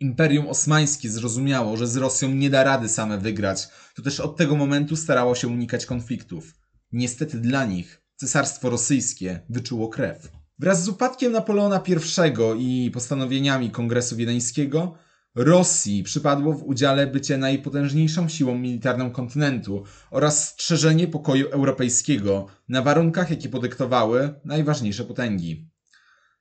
Imperium 0.00 0.48
Osmańskie 0.48 1.10
zrozumiało, 1.10 1.76
że 1.76 1.86
z 1.86 1.96
Rosją 1.96 2.28
nie 2.28 2.50
da 2.50 2.64
rady 2.64 2.88
same 2.88 3.18
wygrać, 3.18 3.68
to 3.94 4.02
też 4.02 4.20
od 4.20 4.36
tego 4.36 4.56
momentu 4.56 4.96
starało 4.96 5.34
się 5.34 5.48
unikać 5.48 5.86
konfliktów. 5.86 6.54
Niestety 6.92 7.38
dla 7.38 7.64
nich 7.64 8.02
Cesarstwo 8.16 8.70
Rosyjskie 8.70 9.40
wyczuło 9.48 9.88
krew. 9.88 10.28
Wraz 10.58 10.84
z 10.84 10.88
upadkiem 10.88 11.32
Napoleona 11.32 11.82
I 11.86 12.86
i 12.86 12.90
postanowieniami 12.90 13.70
Kongresu 13.70 14.16
Wiedeńskiego 14.16 14.94
Rosji 15.36 16.02
przypadło 16.02 16.52
w 16.52 16.62
udziale 16.62 17.06
bycie 17.06 17.38
najpotężniejszą 17.38 18.28
siłą 18.28 18.58
militarną 18.58 19.10
kontynentu 19.10 19.84
oraz 20.10 20.48
strzeżenie 20.48 21.08
pokoju 21.08 21.48
europejskiego 21.48 22.46
na 22.68 22.82
warunkach, 22.82 23.30
jakie 23.30 23.48
podyktowały 23.48 24.34
najważniejsze 24.44 25.04
potęgi. 25.04 25.70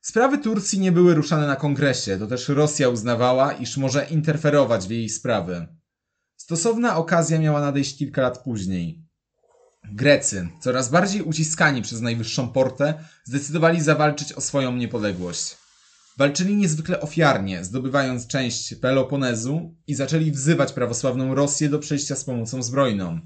Sprawy 0.02 0.38
Turcji 0.38 0.80
nie 0.80 0.92
były 0.92 1.14
ruszane 1.14 1.48
na 1.48 1.56
kongresie, 1.56 2.18
to 2.18 2.28
też 2.28 2.50
Rosja 2.50 2.90
uznawała, 2.90 3.54
iż 3.54 3.78
może 3.78 4.06
interferować 4.06 4.88
w 4.88 4.92
jej 4.92 5.10
sprawy. 5.10 5.68
Stosowna 6.36 6.98
okazja 6.98 7.40
miała 7.40 7.62
nadejść 7.62 7.98
kilka 7.98 8.22
lat 8.22 8.44
później. 8.44 9.04
Grecy, 9.94 10.48
coraz 10.62 10.90
bardziej 10.90 11.22
uciskani 11.22 11.82
przez 11.82 12.02
najwyższą 12.02 12.50
portę, 12.50 12.94
zdecydowali 13.24 13.82
zawalczyć 13.82 14.34
o 14.34 14.42
swoją 14.42 14.76
niepodległość. 14.76 15.65
Walczyli 16.18 16.56
niezwykle 16.56 17.02
ofiarnie, 17.02 17.64
zdobywając 17.64 18.28
część 18.28 18.76
Peloponezu 18.76 19.76
i 19.88 19.96
zaczęli 19.96 20.32
wzywać 20.32 20.74
prawosławną 20.74 21.36
Rosję 21.36 21.70
do 21.70 21.80
przejścia 21.80 22.16
z 22.16 22.24
pomocą 22.24 22.64
zbrojną. 22.64 23.20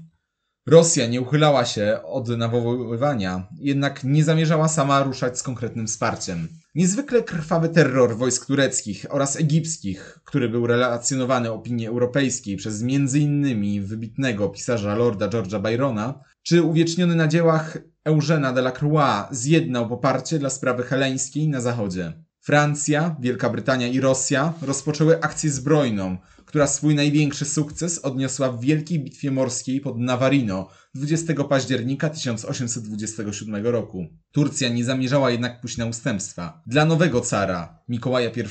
Rosja 0.66 1.06
nie 1.06 1.20
uchylała 1.20 1.64
się 1.64 2.00
od 2.04 2.28
nawoływania, 2.28 3.48
jednak 3.58 4.04
nie 4.04 4.24
zamierzała 4.24 4.68
sama 4.68 5.02
ruszać 5.02 5.38
z 5.38 5.42
konkretnym 5.42 5.86
wsparciem. 5.86 6.48
Niezwykle 6.74 7.22
krwawy 7.22 7.68
terror 7.68 8.16
wojsk 8.16 8.46
tureckich 8.46 9.06
oraz 9.10 9.36
egipskich, 9.36 10.18
który 10.24 10.48
był 10.48 10.66
relacjonowany 10.66 11.52
opinii 11.52 11.86
europejskiej 11.86 12.56
przez 12.56 12.82
m.in. 12.82 13.84
wybitnego 13.84 14.48
pisarza 14.48 14.94
Lorda 14.94 15.28
George'a 15.28 15.62
Byrona, 15.62 16.20
czy 16.42 16.62
uwieczniony 16.62 17.14
na 17.14 17.28
dziełach 17.28 17.78
Eugena 18.04 18.52
de 18.52 18.60
la 18.60 18.72
Croix, 18.72 19.28
zjednał 19.30 19.88
poparcie 19.88 20.38
dla 20.38 20.50
sprawy 20.50 20.82
heleńskiej 20.82 21.48
na 21.48 21.60
zachodzie. 21.60 22.12
Francja, 22.50 23.16
Wielka 23.20 23.50
Brytania 23.50 23.88
i 23.88 24.00
Rosja 24.00 24.52
rozpoczęły 24.62 25.20
akcję 25.22 25.50
zbrojną, 25.50 26.16
która 26.44 26.66
swój 26.66 26.94
największy 26.94 27.44
sukces 27.44 27.98
odniosła 27.98 28.52
w 28.52 28.60
Wielkiej 28.60 29.00
Bitwie 29.00 29.30
Morskiej 29.30 29.80
pod 29.80 29.98
Navarino 29.98 30.68
20 30.94 31.44
października 31.44 32.08
1827 32.08 33.66
roku. 33.66 34.06
Turcja 34.32 34.68
nie 34.68 34.84
zamierzała 34.84 35.30
jednak 35.30 35.60
pójść 35.60 35.76
na 35.76 35.86
ustępstwa. 35.86 36.62
Dla 36.66 36.84
nowego 36.84 37.20
cara, 37.20 37.78
Mikołaja 37.88 38.30
I, 38.30 38.44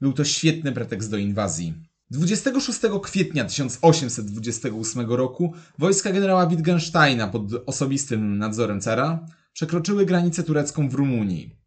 był 0.00 0.12
to 0.12 0.24
świetny 0.24 0.72
pretekst 0.72 1.10
do 1.10 1.16
inwazji. 1.16 1.74
26 2.10 2.80
kwietnia 3.02 3.44
1828 3.44 5.10
roku 5.10 5.52
wojska 5.78 6.12
generała 6.12 6.46
Wittgensteina 6.46 7.26
pod 7.26 7.42
osobistym 7.66 8.38
nadzorem 8.38 8.80
cara 8.80 9.26
przekroczyły 9.52 10.06
granicę 10.06 10.42
turecką 10.42 10.88
w 10.88 10.94
Rumunii. 10.94 11.63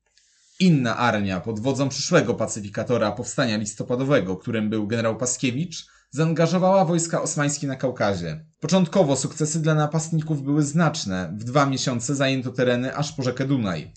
Inna 0.59 0.97
armia 0.97 1.41
pod 1.41 1.59
wodzą 1.59 1.89
przyszłego 1.89 2.33
pacyfikatora 2.33 3.11
powstania 3.11 3.57
listopadowego, 3.57 4.37
którym 4.37 4.69
był 4.69 4.87
generał 4.87 5.17
Paskiewicz, 5.17 5.87
zaangażowała 6.11 6.85
wojska 6.85 7.21
osmańskie 7.21 7.67
na 7.67 7.75
Kaukazie. 7.75 8.45
Początkowo 8.59 9.15
sukcesy 9.15 9.59
dla 9.61 9.75
napastników 9.75 10.41
były 10.41 10.63
znaczne. 10.63 11.33
W 11.37 11.43
dwa 11.43 11.65
miesiące 11.65 12.15
zajęto 12.15 12.51
tereny 12.51 12.95
aż 12.95 13.13
po 13.13 13.23
rzekę 13.23 13.45
Dunaj. 13.45 13.93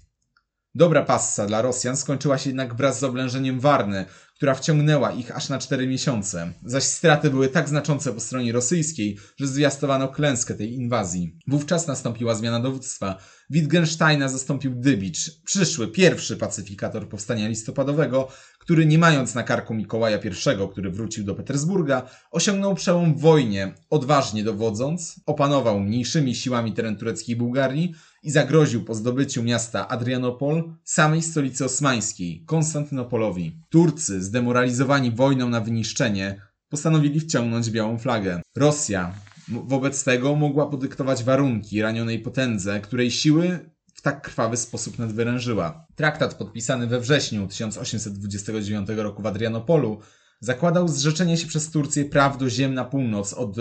Dobra 0.74 1.02
passa 1.02 1.46
dla 1.46 1.62
Rosjan 1.62 1.96
skończyła 1.96 2.38
się 2.38 2.50
jednak 2.50 2.74
wraz 2.74 2.98
z 2.98 3.04
oblężeniem 3.04 3.60
Warny, 3.60 4.04
która 4.36 4.54
wciągnęła 4.54 5.12
ich 5.12 5.36
aż 5.36 5.48
na 5.48 5.58
cztery 5.58 5.86
miesiące. 5.86 6.52
Zaś 6.64 6.84
straty 6.84 7.30
były 7.30 7.48
tak 7.48 7.68
znaczące 7.68 8.12
po 8.12 8.20
stronie 8.20 8.52
rosyjskiej, 8.52 9.18
że 9.36 9.46
zwiastowano 9.46 10.08
klęskę 10.08 10.54
tej 10.54 10.74
inwazji. 10.74 11.38
Wówczas 11.46 11.86
nastąpiła 11.86 12.34
zmiana 12.34 12.60
dowództwa. 12.60 13.18
Wittgensteina 13.50 14.28
zastąpił 14.28 14.74
Dybicz, 14.74 15.42
przyszły 15.44 15.88
pierwszy 15.88 16.36
pacyfikator 16.36 17.08
powstania 17.08 17.48
listopadowego, 17.48 18.28
który 18.58 18.86
nie 18.86 18.98
mając 18.98 19.34
na 19.34 19.42
karku 19.42 19.74
Mikołaja 19.74 20.18
I, 20.18 20.70
który 20.72 20.90
wrócił 20.90 21.24
do 21.24 21.34
Petersburga, 21.34 22.10
osiągnął 22.30 22.74
przełom 22.74 23.14
w 23.14 23.20
wojnie, 23.20 23.74
odważnie 23.90 24.44
dowodząc, 24.44 25.20
opanował 25.26 25.80
mniejszymi 25.80 26.34
siłami 26.34 26.72
teren 26.72 26.96
tureckiej 26.96 27.36
Bułgarii 27.36 27.94
i 28.22 28.30
zagroził 28.30 28.84
po 28.84 28.94
zdobyciu 28.94 29.42
miasta 29.42 29.88
Adrianopol 29.88 30.74
samej 30.84 31.22
stolicy 31.22 31.64
osmańskiej, 31.64 32.44
Konstantynopolowi. 32.46 33.60
Turcy, 33.68 34.22
zdemoralizowani 34.22 35.10
wojną 35.10 35.48
na 35.48 35.60
wyniszczenie, 35.60 36.40
postanowili 36.68 37.20
wciągnąć 37.20 37.70
białą 37.70 37.98
flagę. 37.98 38.40
Rosja 38.56 39.14
wobec 39.50 40.04
tego 40.04 40.36
mogła 40.36 40.66
podyktować 40.66 41.24
warunki 41.24 41.82
ranionej 41.82 42.18
potędze, 42.18 42.80
której 42.80 43.10
siły 43.10 43.70
w 43.94 44.02
tak 44.02 44.22
krwawy 44.22 44.56
sposób 44.56 44.98
nadwyrężyła. 44.98 45.86
Traktat 45.94 46.34
podpisany 46.34 46.86
we 46.86 47.00
wrześniu 47.00 47.48
1829 47.48 48.88
roku 48.96 49.22
w 49.22 49.26
Adrianopolu 49.26 50.00
zakładał 50.40 50.88
zrzeczenie 50.88 51.36
się 51.36 51.46
przez 51.46 51.70
Turcję 51.70 52.04
praw 52.04 52.38
do 52.38 52.50
ziem 52.50 52.74
na 52.74 52.84
północ 52.84 53.32
od 53.32 53.56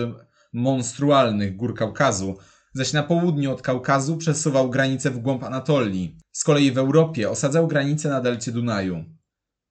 monstrualnych 0.54 1.56
gór 1.56 1.76
Kaukazu, 1.76 2.38
zaś 2.74 2.94
na 2.94 3.04
południu 3.04 3.52
od 3.52 3.62
Kaukazu 3.62 4.18
przesuwał 4.18 4.70
granice 4.70 5.12
w 5.12 5.20
głąb 5.20 5.44
Anatolii. 5.44 6.18
Z 6.32 6.44
kolei 6.44 6.72
w 6.72 6.78
Europie 6.78 7.30
osadzał 7.30 7.68
granice 7.68 8.10
na 8.10 8.22
delcie 8.22 8.52
Dunaju. 8.52 9.19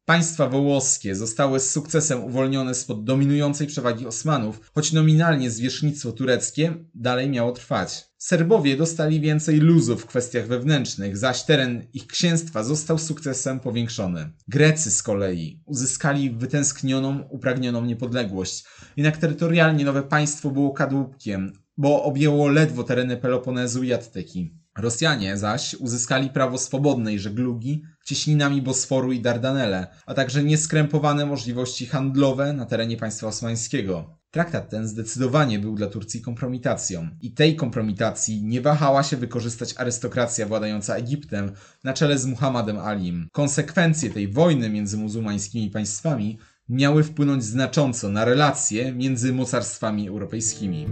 Państwa 0.09 0.49
wołoskie 0.49 1.15
zostały 1.15 1.61
z 1.61 1.71
sukcesem 1.71 2.25
uwolnione 2.25 2.75
spod 2.75 3.05
dominującej 3.05 3.67
przewagi 3.67 4.07
Osmanów, 4.07 4.61
choć 4.75 4.93
nominalnie 4.93 5.51
zwierzchnictwo 5.51 6.13
tureckie 6.13 6.75
dalej 6.95 7.31
miało 7.31 7.53
trwać. 7.53 8.05
Serbowie 8.19 8.77
dostali 8.77 9.21
więcej 9.21 9.59
luzu 9.59 9.97
w 9.97 10.07
kwestiach 10.07 10.47
wewnętrznych, 10.47 11.17
zaś 11.17 11.43
teren 11.43 11.87
ich 11.93 12.07
księstwa 12.07 12.65
został 12.65 12.99
sukcesem 12.99 13.61
powiększony. 13.61 14.31
Grecy 14.49 14.91
z 14.91 15.03
kolei 15.03 15.63
uzyskali 15.67 16.31
wytęsknioną, 16.31 17.23
upragnioną 17.31 17.85
niepodległość. 17.85 18.65
Jednak 18.97 19.17
terytorialnie 19.17 19.85
nowe 19.85 20.03
państwo 20.03 20.51
było 20.51 20.71
kadłubkiem, 20.71 21.53
bo 21.77 22.03
objęło 22.03 22.49
ledwo 22.49 22.85
tereny 22.85 23.17
Peloponezu 23.17 23.83
i 23.83 23.93
Attyki. 23.93 24.55
Rosjanie 24.79 25.37
zaś 25.37 25.75
uzyskali 25.75 26.31
prawo 26.31 26.59
swobodnej 26.59 27.19
żeglugi 27.19 27.83
cieśninami 28.05 28.63
Bosforu 28.63 29.13
i 29.13 29.21
Dardanelle, 29.21 29.87
a 30.07 30.15
także 30.15 30.45
nieskrępowane 30.45 31.27
możliwości 31.27 31.87
handlowe 31.87 32.53
na 32.53 32.67
terenie 32.67 32.97
państwa 32.97 33.27
osmańskiego. 33.27 34.19
Traktat 34.31 34.71
ten 34.71 34.89
zdecydowanie 34.89 35.59
był 35.59 35.75
dla 35.75 35.87
Turcji 35.87 36.21
kompromitacją 36.21 37.09
i 37.21 37.33
tej 37.33 37.57
kompromitacji 37.57 38.43
nie 38.45 38.61
wahała 38.61 39.03
się 39.03 39.17
wykorzystać 39.17 39.75
arystokracja 39.77 40.47
władająca 40.47 40.95
Egiptem 40.95 41.53
na 41.85 41.93
czele 41.93 42.19
z 42.19 42.27
Muhammadem 42.27 42.79
Alim. 42.79 43.29
Konsekwencje 43.33 44.11
tej 44.11 44.29
wojny 44.29 44.71
między 44.71 44.97
muzułmańskimi 44.97 45.71
państwami 45.71 46.39
miały 46.69 47.05
wpłynąć 47.05 47.45
znacząco 47.45 48.09
na 48.09 48.25
relacje 48.25 48.93
między 48.93 49.33
mocarstwami 49.33 50.09
europejskimi. 50.09 50.87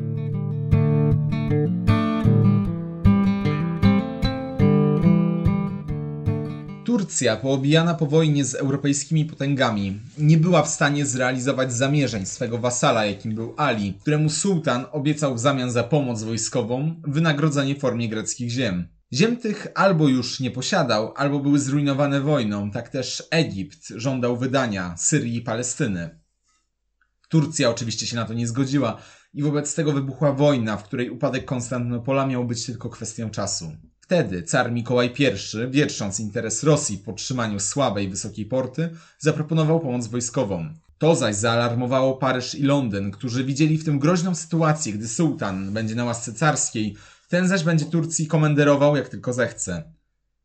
Turcja, 6.86 7.36
poobijana 7.36 7.94
po 7.94 8.06
wojnie 8.06 8.44
z 8.44 8.54
europejskimi 8.54 9.24
potęgami, 9.24 10.00
nie 10.18 10.36
była 10.36 10.62
w 10.62 10.68
stanie 10.68 11.06
zrealizować 11.06 11.72
zamierzeń 11.72 12.26
swego 12.26 12.58
wasala, 12.58 13.04
jakim 13.04 13.34
był 13.34 13.54
Ali, 13.56 13.94
któremu 14.00 14.30
sułtan 14.30 14.86
obiecał 14.92 15.34
w 15.34 15.38
zamian 15.38 15.70
za 15.70 15.84
pomoc 15.84 16.22
wojskową 16.22 17.00
wynagrodzenie 17.04 17.74
w 17.74 17.78
formie 17.78 18.08
greckich 18.08 18.50
ziem. 18.50 18.88
Ziem 19.12 19.36
tych 19.36 19.66
albo 19.74 20.08
już 20.08 20.40
nie 20.40 20.50
posiadał, 20.50 21.12
albo 21.16 21.40
były 21.40 21.58
zrujnowane 21.58 22.20
wojną, 22.20 22.70
tak 22.70 22.88
też 22.88 23.22
Egipt 23.30 23.88
żądał 23.88 24.36
wydania 24.36 24.94
Syrii 24.98 25.36
i 25.36 25.40
Palestyny. 25.42 26.20
Turcja 27.28 27.70
oczywiście 27.70 28.06
się 28.06 28.16
na 28.16 28.24
to 28.24 28.34
nie 28.34 28.46
zgodziła 28.46 28.98
i 29.34 29.42
wobec 29.42 29.74
tego 29.74 29.92
wybuchła 29.92 30.32
wojna, 30.32 30.76
w 30.76 30.84
której 30.84 31.10
upadek 31.10 31.44
Konstantynopola 31.44 32.26
miał 32.26 32.44
być 32.44 32.66
tylko 32.66 32.90
kwestią 32.90 33.30
czasu. 33.30 33.72
Wtedy 34.06 34.42
car 34.42 34.72
Mikołaj 34.72 35.12
I, 35.18 35.70
wietrząc 35.70 36.20
interes 36.20 36.62
Rosji 36.62 36.96
w 36.96 37.02
podtrzymaniu 37.02 37.60
słabej, 37.60 38.08
wysokiej 38.08 38.46
porty, 38.46 38.90
zaproponował 39.18 39.80
pomoc 39.80 40.06
wojskową. 40.06 40.68
To 40.98 41.14
zaś 41.14 41.34
zaalarmowało 41.34 42.16
Paryż 42.16 42.54
i 42.54 42.62
Londyn, 42.62 43.10
którzy 43.10 43.44
widzieli 43.44 43.78
w 43.78 43.84
tym 43.84 43.98
groźną 43.98 44.34
sytuację, 44.34 44.92
gdy 44.92 45.08
sułtan 45.08 45.72
będzie 45.72 45.94
na 45.94 46.04
łasce 46.04 46.32
carskiej, 46.32 46.96
ten 47.28 47.48
zaś 47.48 47.64
będzie 47.64 47.84
Turcji 47.84 48.26
komenderował 48.26 48.96
jak 48.96 49.08
tylko 49.08 49.32
zechce. 49.32 49.92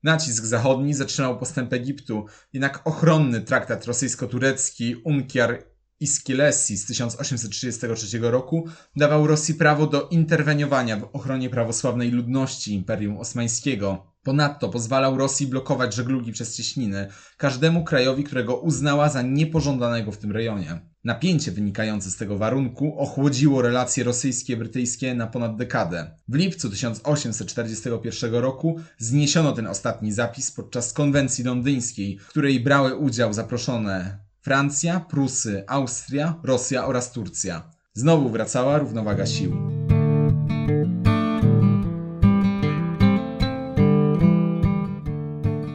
Nacisk 0.03 0.46
zachodni 0.46 0.94
zatrzymał 0.94 1.38
postęp 1.38 1.74
Egiptu, 1.74 2.25
jednak 2.53 2.88
ochronny 2.88 3.41
traktat 3.41 3.86
rosyjsko-turecki 3.86 4.96
Unkiar 5.03 5.63
Iskilesi 6.01 6.77
z 6.77 6.86
1833 6.86 8.20
roku 8.20 8.67
dawał 8.96 9.27
Rosji 9.27 9.53
prawo 9.53 9.88
do 9.88 10.08
interweniowania 10.08 10.98
w 10.98 11.10
ochronie 11.13 11.50
prawosławnej 11.50 12.12
ludności 12.12 12.74
Imperium 12.74 13.17
Osmańskiego. 13.17 14.12
Ponadto 14.24 14.70
pozwalał 14.70 15.17
Rosji 15.17 15.48
blokować 15.48 15.96
żeglugi 15.96 16.31
przez 16.31 16.55
cieśniny 16.55 17.08
każdemu 17.38 17.84
krajowi, 17.84 18.24
którego 18.24 18.55
uznała 18.55 19.10
za 19.10 19.22
niepożądanego 19.22 20.12
w 20.12 20.17
tym 20.17 20.31
rejonie. 20.31 20.81
Napięcie 21.03 21.51
wynikające 21.51 22.12
z 22.12 22.17
tego 22.17 22.38
warunku 22.38 23.00
ochłodziło 23.00 23.62
relacje 23.62 24.03
rosyjskie-brytyjskie 24.03 25.15
na 25.15 25.27
ponad 25.27 25.55
dekadę. 25.55 26.12
W 26.27 26.36
lipcu 26.36 26.70
1841 26.70 28.34
roku 28.34 28.79
zniesiono 28.98 29.51
ten 29.51 29.67
ostatni 29.67 30.12
zapis 30.12 30.51
podczas 30.51 30.93
konwencji 30.93 31.43
londyńskiej, 31.43 32.20
w 32.20 32.27
której 32.27 32.60
brały 32.60 32.96
udział 32.96 33.34
zaproszone 33.34 34.31
Francja, 34.41 35.00
Prusy, 35.00 35.63
Austria, 35.67 36.39
Rosja 36.43 36.86
oraz 36.86 37.12
Turcja. 37.12 37.63
Znowu 37.93 38.29
wracała 38.29 38.77
równowaga 38.77 39.25
sił. 39.25 39.81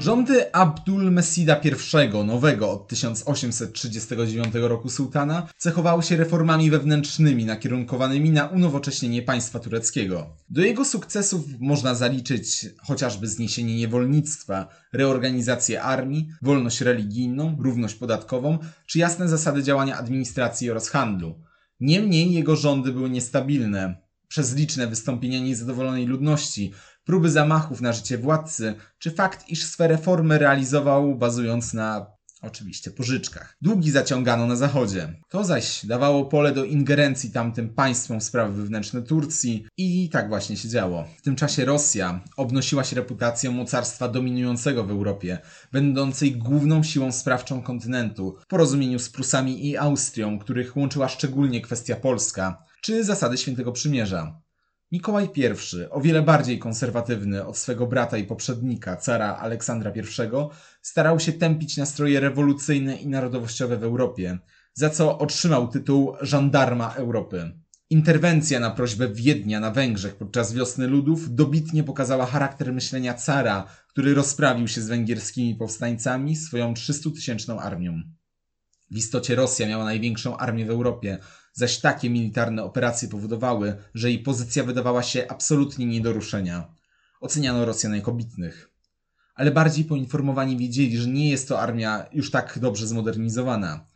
Rządy 0.06 0.54
Abdul 0.54 1.10
Mesida 1.10 1.60
I, 1.64 2.24
nowego 2.24 2.70
od 2.70 2.88
1839 2.88 4.54
roku 4.54 4.90
sułtana, 4.90 5.48
cechowały 5.58 6.02
się 6.02 6.16
reformami 6.16 6.70
wewnętrznymi 6.70 7.44
nakierunkowanymi 7.44 8.30
na 8.30 8.46
unowocześnienie 8.46 9.22
państwa 9.22 9.58
tureckiego. 9.58 10.36
Do 10.50 10.62
jego 10.62 10.84
sukcesów 10.84 11.44
można 11.60 11.94
zaliczyć 11.94 12.66
chociażby 12.78 13.28
zniesienie 13.28 13.76
niewolnictwa, 13.76 14.68
reorganizację 14.92 15.82
armii, 15.82 16.28
wolność 16.42 16.80
religijną, 16.80 17.56
równość 17.60 17.94
podatkową 17.94 18.58
czy 18.86 18.98
jasne 18.98 19.28
zasady 19.28 19.62
działania 19.62 19.98
administracji 19.98 20.70
oraz 20.70 20.88
handlu. 20.88 21.40
Niemniej 21.80 22.32
jego 22.32 22.56
rządy 22.56 22.92
były 22.92 23.10
niestabilne, 23.10 24.06
przez 24.28 24.54
liczne 24.54 24.86
wystąpienia 24.86 25.40
niezadowolonej 25.40 26.06
ludności, 26.06 26.72
próby 27.06 27.30
zamachów 27.30 27.80
na 27.80 27.92
życie 27.92 28.18
władcy, 28.18 28.74
czy 28.98 29.10
fakt, 29.10 29.48
iż 29.48 29.64
swe 29.64 29.88
reformy 29.88 30.38
realizował 30.38 31.14
bazując 31.14 31.74
na 31.74 32.16
oczywiście 32.42 32.90
pożyczkach. 32.90 33.56
Długi 33.62 33.90
zaciągano 33.90 34.46
na 34.46 34.56
zachodzie. 34.56 35.20
To 35.28 35.44
zaś 35.44 35.86
dawało 35.86 36.24
pole 36.24 36.52
do 36.52 36.64
ingerencji 36.64 37.30
tamtym 37.30 37.74
państwom 37.74 38.20
w 38.20 38.24
sprawy 38.24 38.52
wewnętrzne 38.52 39.02
Turcji 39.02 39.66
i 39.76 40.10
tak 40.10 40.28
właśnie 40.28 40.56
się 40.56 40.68
działo. 40.68 41.04
W 41.18 41.22
tym 41.22 41.36
czasie 41.36 41.64
Rosja 41.64 42.20
obnosiła 42.36 42.84
się 42.84 42.96
reputacją 42.96 43.52
mocarstwa 43.52 44.08
dominującego 44.08 44.84
w 44.84 44.90
Europie, 44.90 45.38
będącej 45.72 46.36
główną 46.36 46.82
siłą 46.82 47.12
sprawczą 47.12 47.62
kontynentu, 47.62 48.36
w 48.40 48.46
porozumieniu 48.46 48.98
z 48.98 49.08
Prusami 49.08 49.66
i 49.66 49.76
Austrią, 49.76 50.38
których 50.38 50.76
łączyła 50.76 51.08
szczególnie 51.08 51.60
kwestia 51.60 51.96
polska, 51.96 52.64
czy 52.82 53.04
zasady 53.04 53.38
Świętego 53.38 53.72
Przymierza. 53.72 54.45
Mikołaj 54.92 55.28
I, 55.36 55.44
o 55.90 56.00
wiele 56.00 56.22
bardziej 56.22 56.58
konserwatywny 56.58 57.46
od 57.46 57.58
swego 57.58 57.86
brata 57.86 58.18
i 58.18 58.24
poprzednika, 58.24 58.96
cara 58.96 59.36
Aleksandra 59.36 59.90
I, 59.90 60.02
starał 60.82 61.20
się 61.20 61.32
tępić 61.32 61.76
nastroje 61.76 62.20
rewolucyjne 62.20 62.96
i 62.96 63.08
narodowościowe 63.08 63.76
w 63.76 63.84
Europie, 63.84 64.38
za 64.74 64.90
co 64.90 65.18
otrzymał 65.18 65.68
tytuł 65.68 66.14
żandarma 66.20 66.94
Europy. 66.94 67.52
Interwencja 67.90 68.60
na 68.60 68.70
prośbę 68.70 69.08
Wiednia 69.08 69.60
na 69.60 69.70
Węgrzech 69.70 70.16
podczas 70.16 70.52
wiosny 70.52 70.86
ludów 70.86 71.34
dobitnie 71.34 71.84
pokazała 71.84 72.26
charakter 72.26 72.72
myślenia 72.72 73.14
cara, 73.14 73.66
który 73.88 74.14
rozprawił 74.14 74.68
się 74.68 74.80
z 74.80 74.88
węgierskimi 74.88 75.54
powstańcami 75.54 76.36
swoją 76.36 76.72
300-tysięczną 76.72 77.58
armią. 77.58 78.02
W 78.90 78.96
istocie 78.96 79.34
Rosja 79.34 79.68
miała 79.68 79.84
największą 79.84 80.36
armię 80.36 80.66
w 80.66 80.70
Europie, 80.70 81.18
zaś 81.52 81.78
takie 81.78 82.10
militarne 82.10 82.62
operacje 82.62 83.08
powodowały, 83.08 83.76
że 83.94 84.10
jej 84.10 84.18
pozycja 84.18 84.64
wydawała 84.64 85.02
się 85.02 85.26
absolutnie 85.28 85.86
nie 85.86 86.00
do 86.00 86.12
ruszenia. 86.12 86.74
Oceniano 87.20 87.64
Rosjan 87.64 87.94
jako 87.94 88.12
bitnych. 88.12 88.70
Ale 89.34 89.50
bardziej 89.50 89.84
poinformowani 89.84 90.56
wiedzieli, 90.56 90.98
że 90.98 91.08
nie 91.08 91.30
jest 91.30 91.48
to 91.48 91.60
armia 91.60 92.06
już 92.12 92.30
tak 92.30 92.58
dobrze 92.58 92.86
zmodernizowana. 92.86 93.86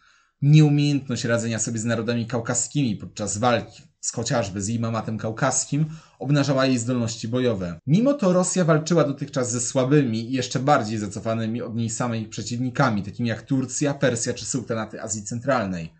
Nieumiejętność 0.42 1.24
radzenia 1.24 1.59
sobie 1.59 1.79
z 1.79 1.85
narodami 1.85 2.26
kaukaskimi 2.26 2.96
podczas 2.96 3.38
walki 3.38 3.83
z 4.00 4.12
chociażby 4.12 4.62
z 4.62 4.68
Imamatem 4.68 5.18
Kaukaskim 5.18 5.87
obnażała 6.18 6.66
jej 6.66 6.79
zdolności 6.79 7.29
bojowe. 7.29 7.81
Mimo 7.87 8.14
to 8.14 8.33
Rosja 8.33 8.64
walczyła 8.64 9.05
dotychczas 9.05 9.50
ze 9.50 9.61
słabymi 9.61 10.31
i 10.31 10.33
jeszcze 10.33 10.59
bardziej 10.61 10.98
zacofanymi 10.98 11.62
od 11.62 11.76
niej 11.76 11.90
samej 11.90 12.29
przeciwnikami, 12.29 13.03
takimi 13.03 13.29
jak 13.29 13.42
Turcja, 13.42 13.94
Persja 13.94 14.35
czy 14.35 14.46
sułtanaty 14.46 15.03
Azji 15.03 15.22
Centralnej. 15.22 15.94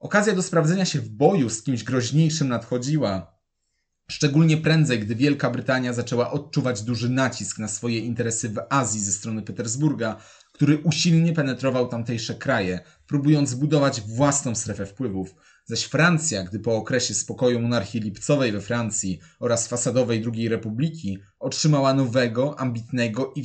Okazja 0.00 0.34
do 0.34 0.42
sprawdzenia 0.42 0.84
się 0.84 1.00
w 1.00 1.08
boju 1.08 1.50
z 1.50 1.62
kimś 1.62 1.84
groźniejszym 1.84 2.48
nadchodziła. 2.48 3.32
Szczególnie 4.10 4.56
prędzej, 4.56 5.00
gdy 5.00 5.14
Wielka 5.14 5.50
Brytania 5.50 5.92
zaczęła 5.92 6.30
odczuwać 6.30 6.82
duży 6.82 7.08
nacisk 7.08 7.58
na 7.58 7.68
swoje 7.68 7.98
interesy 7.98 8.48
w 8.48 8.60
Azji 8.70 9.00
ze 9.00 9.12
strony 9.12 9.42
Petersburga, 9.42 10.16
który 10.52 10.78
usilnie 10.78 11.32
penetrował 11.32 11.88
tamtejsze 11.88 12.34
kraje, 12.34 12.80
próbując 13.06 13.50
zbudować 13.50 14.00
własną 14.00 14.54
strefę 14.54 14.86
wpływów. 14.86 15.34
Zaś 15.64 15.84
Francja, 15.84 16.44
gdy 16.44 16.58
po 16.58 16.76
okresie 16.76 17.14
spokoju 17.14 17.60
monarchii 17.60 18.00
lipcowej 18.00 18.52
we 18.52 18.60
Francji 18.60 19.20
oraz 19.40 19.68
fasadowej 19.68 20.24
II 20.34 20.48
Republiki 20.48 21.18
otrzymała 21.38 21.94
nowego, 21.94 22.60
ambitnego 22.60 23.32
i 23.36 23.42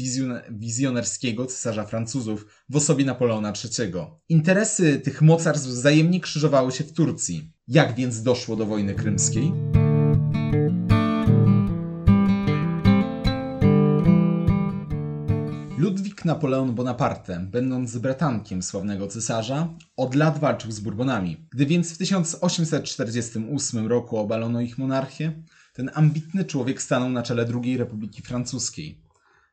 wizjonerskiego 0.51 1.45
cesarza 1.45 1.85
Francuzów 1.85 2.45
w 2.69 2.75
osobie 2.75 3.05
Napoleona 3.05 3.53
III. 3.79 3.93
Interesy 4.29 4.99
tych 4.99 5.21
mocarstw 5.21 5.67
wzajemnie 5.67 6.19
krzyżowały 6.19 6.71
się 6.71 6.83
w 6.83 6.93
Turcji. 6.93 7.51
Jak 7.67 7.95
więc 7.95 8.23
doszło 8.23 8.55
do 8.55 8.65
wojny 8.65 8.93
krymskiej? 8.93 9.51
Napoleon 16.27 16.75
Bonaparte, 16.75 17.39
będąc 17.39 17.97
bratankiem 17.97 18.63
sławnego 18.63 19.07
cesarza, 19.07 19.73
od 19.97 20.15
lat 20.15 20.39
walczył 20.39 20.71
z 20.71 20.79
Bourbonami. 20.79 21.47
Gdy 21.51 21.65
więc 21.65 21.93
w 21.93 21.97
1848 21.97 23.87
roku 23.87 24.17
obalono 24.17 24.61
ich 24.61 24.77
monarchię, 24.77 25.43
ten 25.73 25.91
ambitny 25.93 26.45
człowiek 26.45 26.81
stanął 26.81 27.09
na 27.09 27.23
czele 27.23 27.45
II 27.63 27.77
Republiki 27.77 28.21
Francuskiej. 28.21 29.01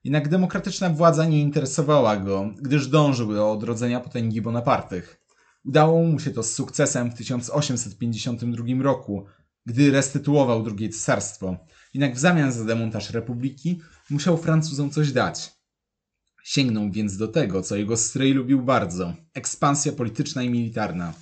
Jednak 0.05 0.29
demokratyczna 0.29 0.91
władza 0.91 1.27
nie 1.27 1.41
interesowała 1.41 2.17
go, 2.17 2.51
gdyż 2.63 2.89
dążył 2.89 3.35
do 3.35 3.53
odrodzenia 3.53 4.01
potęgi 4.01 4.43
Bonapartych. 4.43 5.21
Udało 5.65 6.05
mu 6.05 6.21
się 6.21 6.31
to 6.31 6.43
z 6.43 6.53
sukcesem 6.53 7.11
w 7.11 7.15
1852 7.15 8.83
roku, 8.83 9.27
gdy 9.67 9.91
restytuował 9.91 10.63
drugie 10.63 10.89
cesarstwo. 10.89 11.57
Jednak 11.95 12.15
w 12.15 12.19
zamian 12.19 12.53
za 12.53 12.65
demontaż 12.65 13.11
republiki 13.11 13.81
musiał 14.11 14.37
Francuzom 14.37 14.91
coś 14.91 15.13
dać. 15.13 15.54
Sięgnął 16.45 16.91
więc 16.91 17.17
do 17.17 17.29
tego, 17.29 17.63
co 17.63 17.77
jego 17.77 17.97
stryj 17.97 18.33
lubił 18.33 18.63
bardzo 18.63 19.15
ekspansja 19.35 19.93
polityczna 19.93 20.43
i 20.43 20.51
militarna. 20.51 21.15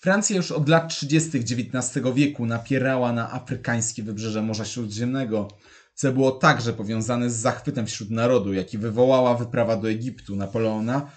Francja 0.00 0.36
już 0.36 0.52
od 0.52 0.68
lat 0.68 0.88
30. 0.88 1.38
XIX 1.38 2.04
wieku 2.14 2.46
napierała 2.46 3.12
na 3.12 3.32
afrykańskie 3.32 4.02
wybrzeże 4.02 4.42
Morza 4.42 4.64
Śródziemnego, 4.64 5.48
co 5.94 6.12
było 6.12 6.30
także 6.30 6.72
powiązane 6.72 7.30
z 7.30 7.36
zachwytem 7.36 7.86
wśród 7.86 8.10
narodu, 8.10 8.52
jaki 8.52 8.78
wywołała 8.78 9.34
wyprawa 9.34 9.76
do 9.76 9.90
Egiptu 9.90 10.36
Napoleona 10.36 11.10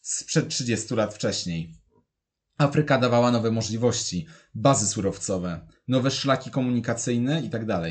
sprzed 0.00 0.48
30 0.48 0.94
lat 0.94 1.14
wcześniej. 1.14 1.74
Afryka 2.58 2.98
dawała 2.98 3.30
nowe 3.30 3.50
możliwości, 3.50 4.26
bazy 4.54 4.86
surowcowe, 4.86 5.66
nowe 5.88 6.10
szlaki 6.10 6.50
komunikacyjne 6.50 7.42
itd. 7.42 7.82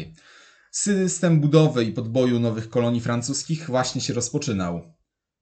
System 0.72 1.40
budowy 1.40 1.84
i 1.84 1.94
podboju 1.94 2.40
nowych 2.40 2.70
kolonii 2.70 3.02
francuskich 3.02 3.66
właśnie 3.66 4.02
się 4.02 4.14
rozpoczynał. 4.14 4.94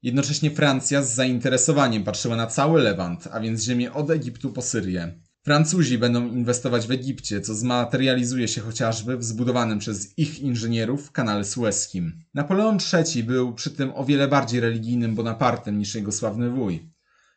Jednocześnie 0.01 0.51
Francja 0.51 1.03
z 1.03 1.15
zainteresowaniem 1.15 2.03
patrzyła 2.03 2.35
na 2.35 2.47
cały 2.47 2.81
Lewant, 2.81 3.27
a 3.31 3.39
więc 3.39 3.63
ziemię 3.63 3.93
od 3.93 4.09
Egiptu 4.09 4.53
po 4.53 4.61
Syrię. 4.61 5.19
Francuzi 5.43 5.97
będą 5.97 6.27
inwestować 6.27 6.87
w 6.87 6.91
Egipcie, 6.91 7.41
co 7.41 7.55
zmaterializuje 7.55 8.47
się 8.47 8.61
chociażby 8.61 9.17
w 9.17 9.23
zbudowanym 9.23 9.79
przez 9.79 10.17
ich 10.17 10.39
inżynierów 10.39 11.11
kanale 11.11 11.43
sueskim. 11.43 12.19
Napoleon 12.33 12.77
III 12.93 13.23
był 13.23 13.53
przy 13.53 13.71
tym 13.71 13.91
o 13.95 14.05
wiele 14.05 14.27
bardziej 14.27 14.59
religijnym 14.59 15.15
Bonapartem 15.15 15.79
niż 15.79 15.95
jego 15.95 16.11
sławny 16.11 16.49
wuj. 16.49 16.91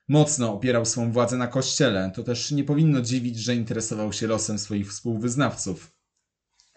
Mocno 0.09 0.55
opierał 0.55 0.87
swą 0.87 1.13
władzę 1.13 1.37
na 1.37 1.47
kościele, 1.47 2.13
to 2.15 2.23
też 2.23 2.51
nie 2.51 2.65
powinno 2.65 3.01
dziwić, 3.01 3.39
że 3.39 3.55
interesował 3.55 4.13
się 4.13 4.27
losem 4.27 4.59
swoich 4.59 4.91
współwyznawców. 4.91 6.00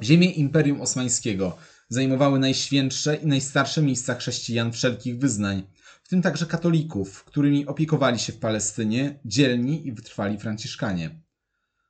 Ziemie 0.01 0.31
Imperium 0.31 0.81
Osmańskiego 0.81 1.57
zajmowały 1.89 2.39
najświętsze 2.39 3.15
i 3.15 3.27
najstarsze 3.27 3.81
miejsca 3.81 4.15
chrześcijan 4.15 4.71
wszelkich 4.71 5.19
wyznań, 5.19 5.63
w 6.03 6.09
tym 6.09 6.21
także 6.21 6.45
katolików, 6.45 7.23
którymi 7.23 7.67
opiekowali 7.67 8.19
się 8.19 8.33
w 8.33 8.39
Palestynie 8.39 9.19
dzielni 9.25 9.87
i 9.87 9.91
wytrwali 9.91 10.37
Franciszkanie. 10.37 11.19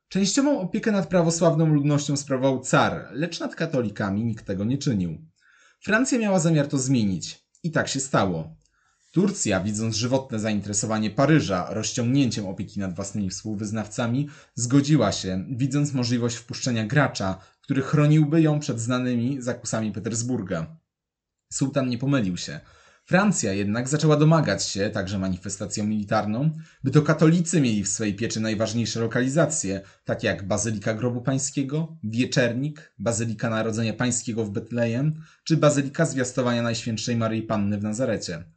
Częściową 0.08 0.60
opiekę 0.60 0.92
nad 0.92 1.08
prawosławną 1.08 1.66
ludnością 1.66 2.16
sprawował 2.16 2.60
car, 2.60 3.08
lecz 3.12 3.40
nad 3.40 3.54
katolikami 3.54 4.24
nikt 4.24 4.46
tego 4.46 4.64
nie 4.64 4.78
czynił. 4.78 5.18
Francja 5.80 6.18
miała 6.18 6.38
zamiar 6.38 6.68
to 6.68 6.78
zmienić 6.78 7.44
i 7.62 7.70
tak 7.70 7.88
się 7.88 8.00
stało. 8.00 8.56
Turcja, 9.14 9.60
widząc 9.60 9.96
żywotne 9.96 10.38
zainteresowanie 10.38 11.10
Paryża 11.10 11.66
rozciągnięciem 11.70 12.46
opieki 12.46 12.80
nad 12.80 12.94
własnymi 12.94 13.30
współwyznawcami, 13.30 14.28
zgodziła 14.54 15.12
się, 15.12 15.44
widząc 15.50 15.92
możliwość 15.92 16.36
wpuszczenia 16.36 16.86
gracza, 16.86 17.38
który 17.60 17.82
chroniłby 17.82 18.42
ją 18.42 18.60
przed 18.60 18.80
znanymi 18.80 19.42
zakusami 19.42 19.92
Petersburga. 19.92 20.76
Sułtan 21.52 21.88
nie 21.88 21.98
pomylił 21.98 22.36
się. 22.36 22.60
Francja 23.04 23.52
jednak 23.52 23.88
zaczęła 23.88 24.16
domagać 24.16 24.66
się, 24.66 24.90
także 24.90 25.18
manifestacją 25.18 25.84
militarną, 25.84 26.50
by 26.84 26.90
to 26.90 27.02
katolicy 27.02 27.60
mieli 27.60 27.84
w 27.84 27.88
swej 27.88 28.14
pieczy 28.14 28.40
najważniejsze 28.40 29.00
lokalizacje, 29.00 29.80
takie 30.04 30.26
jak 30.26 30.46
Bazylika 30.46 30.94
Grobu 30.94 31.20
Pańskiego, 31.20 31.96
Wieczernik, 32.04 32.94
Bazylika 32.98 33.50
Narodzenia 33.50 33.92
Pańskiego 33.92 34.44
w 34.44 34.50
Betlejem, 34.50 35.22
czy 35.44 35.56
Bazylika 35.56 36.06
Zwiastowania 36.06 36.62
Najświętszej 36.62 37.16
Maryi 37.16 37.42
Panny 37.42 37.78
w 37.78 37.82
Nazarecie. 37.82 38.53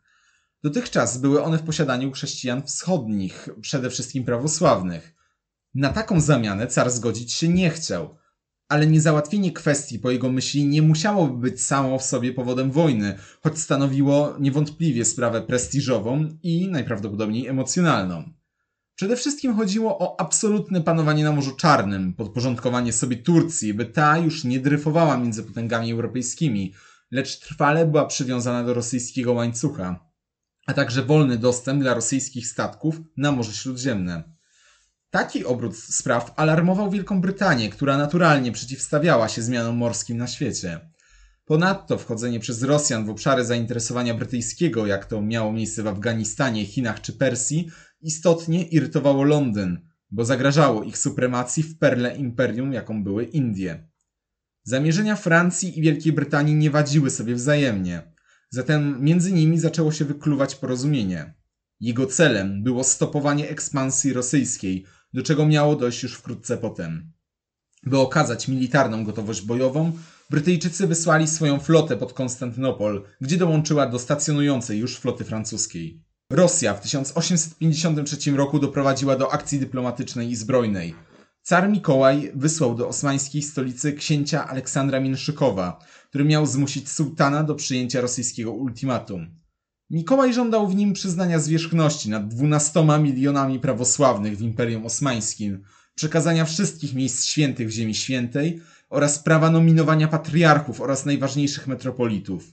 Dotychczas 0.64 1.18
były 1.18 1.44
one 1.44 1.58
w 1.58 1.64
posiadaniu 1.64 2.12
chrześcijan 2.12 2.64
wschodnich, 2.64 3.50
przede 3.62 3.90
wszystkim 3.90 4.24
prawosławnych. 4.24 5.16
Na 5.76 5.94
taką 5.94 6.22
zamianę 6.22 6.68
car 6.68 6.92
zgodzić 6.92 7.34
się 7.34 7.48
nie 7.48 7.70
chciał, 7.70 8.18
ale 8.70 8.88
niezałatwienie 8.88 9.52
kwestii 9.52 10.00
po 10.00 10.12
jego 10.12 10.30
myśli 10.30 10.66
nie 10.66 10.82
musiałoby 10.82 11.38
być 11.50 11.62
samo 11.62 12.00
w 12.00 12.04
sobie 12.04 12.34
powodem 12.34 12.72
wojny, 12.72 13.18
choć 13.44 13.60
stanowiło 13.60 14.36
niewątpliwie 14.40 15.06
sprawę 15.06 15.42
prestiżową 15.42 16.30
i 16.44 16.68
najprawdopodobniej 16.68 17.48
emocjonalną. 17.48 18.34
Przede 18.96 19.16
wszystkim 19.16 19.56
chodziło 19.56 20.00
o 20.00 20.20
absolutne 20.20 20.82
panowanie 20.82 21.24
na 21.24 21.32
Morzu 21.32 21.56
Czarnym, 21.56 22.14
podporządkowanie 22.14 22.94
sobie 22.94 23.18
Turcji, 23.18 23.74
by 23.74 23.86
ta 23.86 24.18
już 24.18 24.44
nie 24.44 24.60
dryfowała 24.60 25.18
między 25.18 25.44
potęgami 25.44 25.92
europejskimi, 25.92 26.74
lecz 27.12 27.40
trwale 27.40 27.86
była 27.86 28.06
przywiązana 28.06 28.64
do 28.64 28.74
rosyjskiego 28.74 29.34
łańcucha, 29.34 30.07
a 30.68 30.74
także 30.74 31.04
wolny 31.04 31.38
dostęp 31.38 31.82
dla 31.82 31.94
rosyjskich 31.94 32.48
statków 32.48 33.02
na 33.18 33.32
Morze 33.32 33.54
Śródziemne. 33.54 34.24
Taki 35.10 35.46
obrót 35.46 35.78
spraw 35.78 36.34
alarmował 36.36 36.92
Wielką 36.92 37.22
Brytanię, 37.22 37.70
która 37.70 37.98
naturalnie 37.98 38.52
przeciwstawiała 38.52 39.28
się 39.28 39.42
zmianom 39.42 39.78
morskim 39.78 40.18
na 40.18 40.28
świecie. 40.28 40.80
Ponadto 41.46 41.98
wchodzenie 41.98 42.40
przez 42.40 42.64
Rosjan 42.64 43.06
w 43.06 43.10
obszary 43.10 43.46
zainteresowania 43.46 44.14
brytyjskiego, 44.14 44.86
jak 44.86 45.06
to 45.06 45.22
miało 45.22 45.54
miejsce 45.54 45.84
w 45.84 45.88
Afganistanie, 45.88 46.66
Chinach 46.66 47.02
czy 47.02 47.14
Persji, 47.14 47.70
istotnie 48.02 48.64
irytowało 48.64 49.24
Londyn, 49.24 49.80
bo 50.12 50.26
zagrażało 50.26 50.84
ich 50.84 50.98
supremacji 50.98 51.64
w 51.64 51.78
perle 51.78 52.18
imperium, 52.18 52.74
jaką 52.74 53.04
były 53.04 53.24
Indie. 53.24 53.88
Zamierzenia 54.64 55.16
Francji 55.16 55.80
i 55.80 55.82
Wielkiej 55.82 56.14
Brytanii 56.14 56.56
nie 56.56 56.72
wadziły 56.72 57.10
sobie 57.10 57.36
wzajemnie, 57.36 58.17
zatem 58.50 59.04
między 59.04 59.32
nimi 59.32 59.60
zaczęło 59.60 59.92
się 59.92 60.06
wykluwać 60.06 60.56
porozumienie. 60.56 61.34
Jego 61.80 62.06
celem 62.06 62.64
było 62.64 62.84
stopowanie 62.84 63.50
ekspansji 63.50 64.14
rosyjskiej, 64.14 64.86
do 65.14 65.24
czego 65.24 65.46
miało 65.46 65.76
dojść 65.76 66.04
już 66.04 66.14
wkrótce 66.14 66.58
potem. 66.58 67.12
By 67.84 67.98
okazać 67.98 68.48
militarną 68.48 69.04
gotowość 69.04 69.42
bojową, 69.42 69.92
Brytyjczycy 70.30 70.88
wysłali 70.88 71.28
swoją 71.28 71.60
flotę 71.60 71.98
pod 71.98 72.14
Konstantynopol, 72.14 73.04
gdzie 73.22 73.38
dołączyła 73.38 73.88
do 73.88 74.00
stacjonującej 74.00 74.80
już 74.80 74.98
floty 74.98 75.24
francuskiej. 75.24 76.04
Rosja 76.30 76.74
w 76.74 76.82
1853 76.82 78.32
roku 78.32 78.60
doprowadziła 78.60 79.16
do 79.16 79.32
akcji 79.32 79.60
dyplomatycznej 79.60 80.30
i 80.30 80.36
zbrojnej. 80.36 80.96
Car 81.44 81.70
Mikołaj 81.70 82.32
wysłał 82.36 82.76
do 82.76 82.88
osmańskiej 82.88 83.42
stolicy 83.42 83.94
księcia 83.94 84.48
Aleksandra 84.48 85.00
Mięszykowa, 85.00 85.80
który 86.18 86.30
miał 86.30 86.46
zmusić 86.46 86.90
sułtana 86.90 87.44
do 87.44 87.56
przyjęcia 87.56 88.02
rosyjskiego 88.02 88.52
ultimatum. 88.52 89.36
Mikołaj 89.90 90.34
żądał 90.34 90.68
w 90.68 90.76
nim 90.76 90.94
przyznania 90.94 91.40
zwierzchności 91.40 92.10
nad 92.10 92.28
dwunastoma 92.28 92.98
milionami 92.98 93.60
prawosławnych 93.60 94.38
w 94.38 94.42
Imperium 94.42 94.86
Osmańskim, 94.86 95.64
przekazania 95.96 96.46
wszystkich 96.46 96.94
miejsc 96.94 97.26
świętych 97.26 97.68
w 97.68 97.72
Ziemi 97.72 97.96
Świętej 97.96 98.62
oraz 98.90 99.20
prawa 99.20 99.50
nominowania 99.52 100.08
patriarchów 100.08 100.82
oraz 100.82 101.06
najważniejszych 101.06 101.68
metropolitów. 101.68 102.44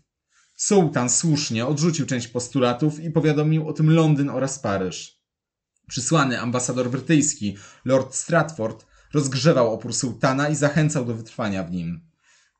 Sułtan 0.57 1.11
słusznie 1.11 1.67
odrzucił 1.67 2.07
część 2.07 2.29
postulatów 2.29 3.01
i 3.01 3.11
powiadomił 3.11 3.69
o 3.69 3.73
tym 3.73 3.91
Londyn 3.91 4.31
oraz 4.31 4.59
Paryż. 4.59 5.21
Przysłany 5.89 6.41
ambasador 6.41 6.91
brytyjski, 6.91 7.57
Lord 7.85 8.15
Stratford, 8.15 8.87
rozgrzewał 9.15 9.75
opór 9.75 9.95
sułtana 9.95 10.49
i 10.49 10.57
zachęcał 10.57 11.05
do 11.05 11.15
wytrwania 11.15 11.65
w 11.65 11.71
nim. 11.71 12.14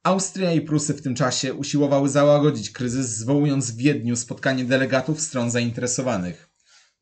Austria 0.05 0.53
i 0.53 0.61
Prusy 0.61 0.95
w 0.95 1.03
tym 1.03 1.15
czasie 1.15 1.55
usiłowały 1.55 2.09
załagodzić 2.09 2.71
kryzys, 2.71 3.09
zwołując 3.09 3.71
w 3.71 3.77
Wiedniu 3.77 4.17
spotkanie 4.17 4.65
delegatów 4.65 5.21
stron 5.21 5.51
zainteresowanych. 5.51 6.51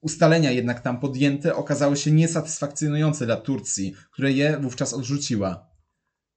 Ustalenia 0.00 0.50
jednak 0.50 0.80
tam 0.80 1.00
podjęte 1.00 1.54
okazały 1.54 1.96
się 1.96 2.12
niesatysfakcjonujące 2.12 3.26
dla 3.26 3.36
Turcji, 3.36 3.94
która 4.12 4.28
je 4.28 4.58
wówczas 4.60 4.94
odrzuciła. 4.94 5.70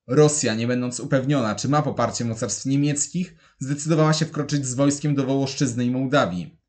Rosja, 0.07 0.55
nie 0.55 0.67
będąc 0.67 0.99
upewniona, 0.99 1.55
czy 1.55 1.69
ma 1.69 1.81
poparcie 1.81 2.25
mocarstw 2.25 2.65
niemieckich, 2.65 3.35
zdecydowała 3.59 4.13
się 4.13 4.25
wkroczyć 4.25 4.65
z 4.65 4.73
wojskiem 4.73 5.15
do 5.15 5.25
Wołoszczyzny 5.25 5.85
i 5.85 5.91
Mołdawii. 5.91 6.59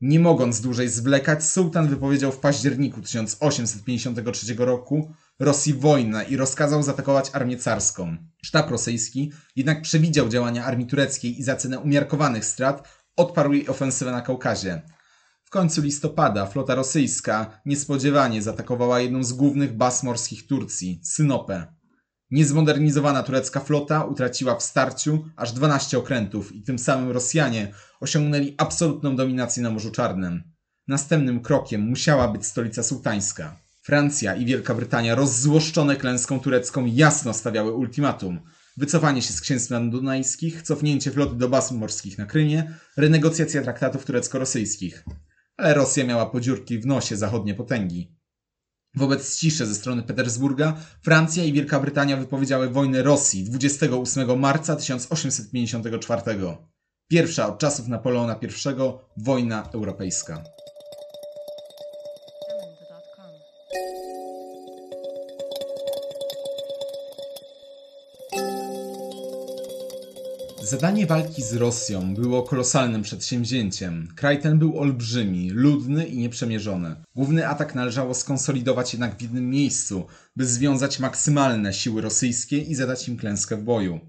Nie 0.00 0.20
mogąc 0.20 0.60
dłużej 0.60 0.88
zwlekać, 0.88 1.44
sułtan 1.44 1.88
wypowiedział 1.88 2.32
w 2.32 2.38
październiku 2.38 3.02
1853 3.02 4.54
roku 4.58 5.14
Rosji 5.38 5.74
wojnę 5.74 6.24
i 6.24 6.36
rozkazał 6.36 6.82
zaatakować 6.82 7.30
armię 7.32 7.56
carską. 7.56 8.16
Sztab 8.42 8.70
rosyjski 8.70 9.32
jednak 9.56 9.82
przewidział 9.82 10.28
działania 10.28 10.64
armii 10.64 10.86
tureckiej 10.86 11.40
i 11.40 11.42
za 11.42 11.56
cenę 11.56 11.78
umiarkowanych 11.78 12.44
strat 12.44 12.88
odparł 13.16 13.52
jej 13.52 13.68
ofensywę 13.68 14.12
na 14.12 14.20
Kaukazie. 14.20 14.82
W 15.44 15.50
końcu 15.50 15.82
listopada 15.82 16.46
flota 16.46 16.74
rosyjska 16.74 17.60
niespodziewanie 17.66 18.42
zaatakowała 18.42 19.00
jedną 19.00 19.24
z 19.24 19.32
głównych 19.32 19.76
baz 19.76 20.02
morskich 20.02 20.46
Turcji, 20.46 21.00
Synopę. 21.04 21.66
Niezmodernizowana 22.30 23.22
turecka 23.22 23.60
flota 23.60 24.04
utraciła 24.04 24.56
w 24.56 24.62
starciu 24.62 25.24
aż 25.36 25.52
12 25.52 25.98
okrętów 25.98 26.52
i 26.52 26.62
tym 26.62 26.78
samym 26.78 27.10
Rosjanie 27.10 27.72
osiągnęli 28.00 28.54
absolutną 28.58 29.16
dominację 29.16 29.62
na 29.62 29.70
Morzu 29.70 29.90
Czarnym. 29.90 30.42
Następnym 30.88 31.40
krokiem 31.40 31.80
musiała 31.80 32.28
być 32.28 32.46
stolica 32.46 32.82
sułtańska. 32.82 33.65
Francja 33.86 34.34
i 34.34 34.44
Wielka 34.44 34.74
Brytania, 34.74 35.14
rozzłoszczone 35.14 35.96
klęską 35.96 36.40
turecką, 36.40 36.86
jasno 36.86 37.34
stawiały 37.34 37.72
ultimatum. 37.72 38.40
Wycofanie 38.76 39.22
się 39.22 39.32
z 39.32 39.40
księstw 39.40 39.70
dunajskich, 39.90 40.62
cofnięcie 40.62 41.10
floty 41.10 41.36
do 41.36 41.48
baz 41.48 41.72
morskich 41.72 42.18
na 42.18 42.26
Krymie, 42.26 42.74
renegocjacja 42.96 43.62
traktatów 43.62 44.04
turecko-rosyjskich. 44.04 45.04
Ale 45.56 45.74
Rosja 45.74 46.04
miała 46.04 46.26
podziurki 46.26 46.78
w 46.78 46.86
nosie 46.86 47.16
zachodnie 47.16 47.54
potęgi. 47.54 48.16
Wobec 48.94 49.38
ciszy 49.38 49.66
ze 49.66 49.74
strony 49.74 50.02
Petersburga, 50.02 50.76
Francja 51.02 51.44
i 51.44 51.52
Wielka 51.52 51.80
Brytania 51.80 52.16
wypowiedziały 52.16 52.70
wojnę 52.70 53.02
Rosji 53.02 53.44
28 53.44 54.38
marca 54.38 54.76
1854. 54.76 56.22
Pierwsza 57.08 57.48
od 57.48 57.58
czasów 57.58 57.88
Napoleona 57.88 58.40
I 58.42 58.48
wojna 59.16 59.68
europejska. 59.74 60.44
Zadanie 70.68 71.06
walki 71.06 71.42
z 71.42 71.54
Rosją 71.54 72.14
było 72.14 72.42
kolosalnym 72.42 73.02
przedsięwzięciem. 73.02 74.08
Kraj 74.16 74.42
ten 74.42 74.58
był 74.58 74.78
olbrzymi, 74.78 75.50
ludny 75.50 76.06
i 76.06 76.18
nieprzemierzony. 76.18 76.96
Główny 77.14 77.48
atak 77.48 77.74
należało 77.74 78.14
skonsolidować 78.14 78.92
jednak 78.92 79.18
w 79.18 79.22
jednym 79.22 79.50
miejscu, 79.50 80.06
by 80.36 80.46
związać 80.46 80.98
maksymalne 80.98 81.72
siły 81.72 82.02
rosyjskie 82.02 82.58
i 82.58 82.74
zadać 82.74 83.08
im 83.08 83.16
klęskę 83.16 83.56
w 83.56 83.62
boju. 83.62 84.00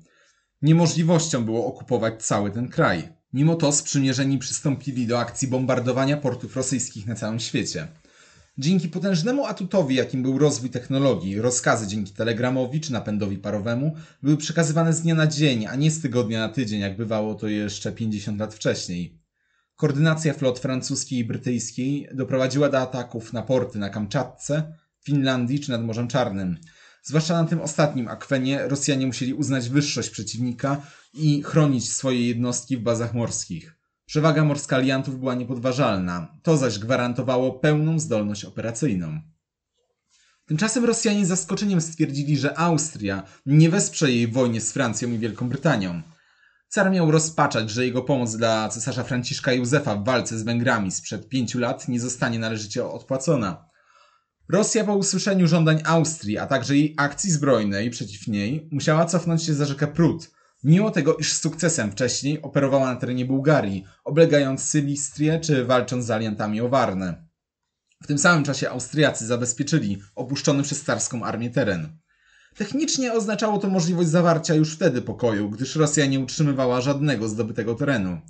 Niemożliwością 0.61 1.45
było 1.45 1.65
okupować 1.65 2.23
cały 2.23 2.51
ten 2.51 2.69
kraj. 2.69 3.09
Mimo 3.33 3.55
to 3.55 3.71
sprzymierzeni 3.71 4.37
przystąpili 4.37 5.07
do 5.07 5.19
akcji 5.19 5.47
bombardowania 5.47 6.17
portów 6.17 6.55
rosyjskich 6.55 7.07
na 7.07 7.15
całym 7.15 7.39
świecie. 7.39 7.87
Dzięki 8.59 8.89
potężnemu 8.89 9.45
atutowi, 9.45 9.95
jakim 9.95 10.23
był 10.23 10.37
rozwój 10.37 10.69
technologii, 10.69 11.41
rozkazy 11.41 11.87
dzięki 11.87 12.13
telegramowi 12.13 12.81
czy 12.81 12.93
napędowi 12.93 13.37
parowemu 13.37 13.95
były 14.23 14.37
przekazywane 14.37 14.93
z 14.93 15.01
dnia 15.01 15.15
na 15.15 15.27
dzień, 15.27 15.65
a 15.65 15.75
nie 15.75 15.91
z 15.91 16.01
tygodnia 16.01 16.39
na 16.39 16.49
tydzień, 16.49 16.79
jak 16.79 16.97
bywało 16.97 17.35
to 17.35 17.47
jeszcze 17.47 17.91
50 17.91 18.39
lat 18.39 18.55
wcześniej. 18.55 19.19
Koordynacja 19.75 20.33
flot 20.33 20.59
francuskiej 20.59 21.19
i 21.19 21.25
brytyjskiej 21.25 22.09
doprowadziła 22.13 22.69
do 22.69 22.79
ataków 22.79 23.33
na 23.33 23.41
porty 23.41 23.79
na 23.79 23.89
Kamczatce, 23.89 24.73
Finlandii 25.03 25.59
czy 25.59 25.71
nad 25.71 25.83
Morzem 25.83 26.07
Czarnym. 26.07 26.57
Zwłaszcza 27.03 27.41
na 27.41 27.49
tym 27.49 27.61
ostatnim 27.61 28.07
akwenie 28.07 28.67
Rosjanie 28.67 29.07
musieli 29.07 29.33
uznać 29.33 29.69
wyższość 29.69 30.09
przeciwnika 30.09 30.81
i 31.13 31.43
chronić 31.43 31.93
swoje 31.93 32.27
jednostki 32.27 32.77
w 32.77 32.81
bazach 32.81 33.13
morskich. 33.13 33.76
Przewaga 34.07 34.43
morska 34.43 34.75
aliantów 34.75 35.19
była 35.19 35.35
niepodważalna, 35.35 36.39
to 36.43 36.57
zaś 36.57 36.79
gwarantowało 36.79 37.51
pełną 37.51 37.99
zdolność 37.99 38.45
operacyjną. 38.45 39.21
Tymczasem 40.45 40.85
Rosjanie 40.85 41.25
z 41.25 41.29
zaskoczeniem 41.29 41.81
stwierdzili, 41.81 42.37
że 42.37 42.59
Austria 42.59 43.23
nie 43.45 43.69
wesprze 43.69 44.11
jej 44.11 44.27
w 44.27 44.33
wojnie 44.33 44.61
z 44.61 44.71
Francją 44.71 45.11
i 45.11 45.17
Wielką 45.17 45.49
Brytanią. 45.49 46.01
Car 46.69 46.91
miał 46.91 47.11
rozpaczać, 47.11 47.69
że 47.69 47.85
jego 47.85 48.01
pomoc 48.01 48.35
dla 48.35 48.69
cesarza 48.69 49.03
Franciszka 49.03 49.53
Józefa 49.53 49.95
w 49.95 50.03
walce 50.03 50.39
z 50.39 50.43
Węgrami 50.43 50.91
sprzed 50.91 51.29
pięciu 51.29 51.59
lat 51.59 51.87
nie 51.87 51.99
zostanie 51.99 52.39
należycie 52.39 52.85
odpłacona. 52.85 53.65
Rosja 54.49 54.83
po 54.83 54.95
usłyszeniu 54.95 55.47
żądań 55.47 55.81
Austrii, 55.85 56.37
a 56.37 56.47
także 56.47 56.75
jej 56.75 56.93
akcji 56.97 57.31
zbrojnej 57.31 57.89
przeciw 57.89 58.27
niej, 58.27 58.69
musiała 58.71 59.05
cofnąć 59.05 59.43
się 59.43 59.53
za 59.53 59.65
rzekę 59.65 59.87
Prut, 59.87 60.37
mimo 60.67 60.91
tego, 60.91 61.15
iż 61.15 61.34
z 61.34 61.41
sukcesem 61.41 61.91
wcześniej 61.91 62.41
operowała 62.41 62.93
na 62.93 62.99
terenie 62.99 63.25
Bułgarii, 63.25 63.86
oblegając 64.03 64.63
Sylistrię 64.63 65.39
czy 65.39 65.65
walcząc 65.65 66.06
z 66.06 66.12
aliantami 66.12 66.62
o 66.62 66.69
Warnę. 66.69 67.27
W 68.03 68.08
tym 68.08 68.17
samym 68.17 68.43
czasie 68.43 68.69
Austriacy 68.69 69.25
zabezpieczyli 69.25 70.01
opuszczony 70.15 70.63
przez 70.63 70.84
carską 70.84 71.23
armię 71.23 71.49
teren. 71.49 71.97
Technicznie 72.56 73.13
oznaczało 73.13 73.58
to 73.58 73.69
możliwość 73.69 74.10
zawarcia 74.10 74.53
już 74.53 74.75
wtedy 74.75 75.01
pokoju, 75.01 75.49
gdyż 75.49 75.75
Rosja 75.75 76.06
nie 76.06 76.19
utrzymywała 76.19 76.82
żadnego 76.82 77.27
zdobytego 77.27 77.75
terenu. 77.75 78.21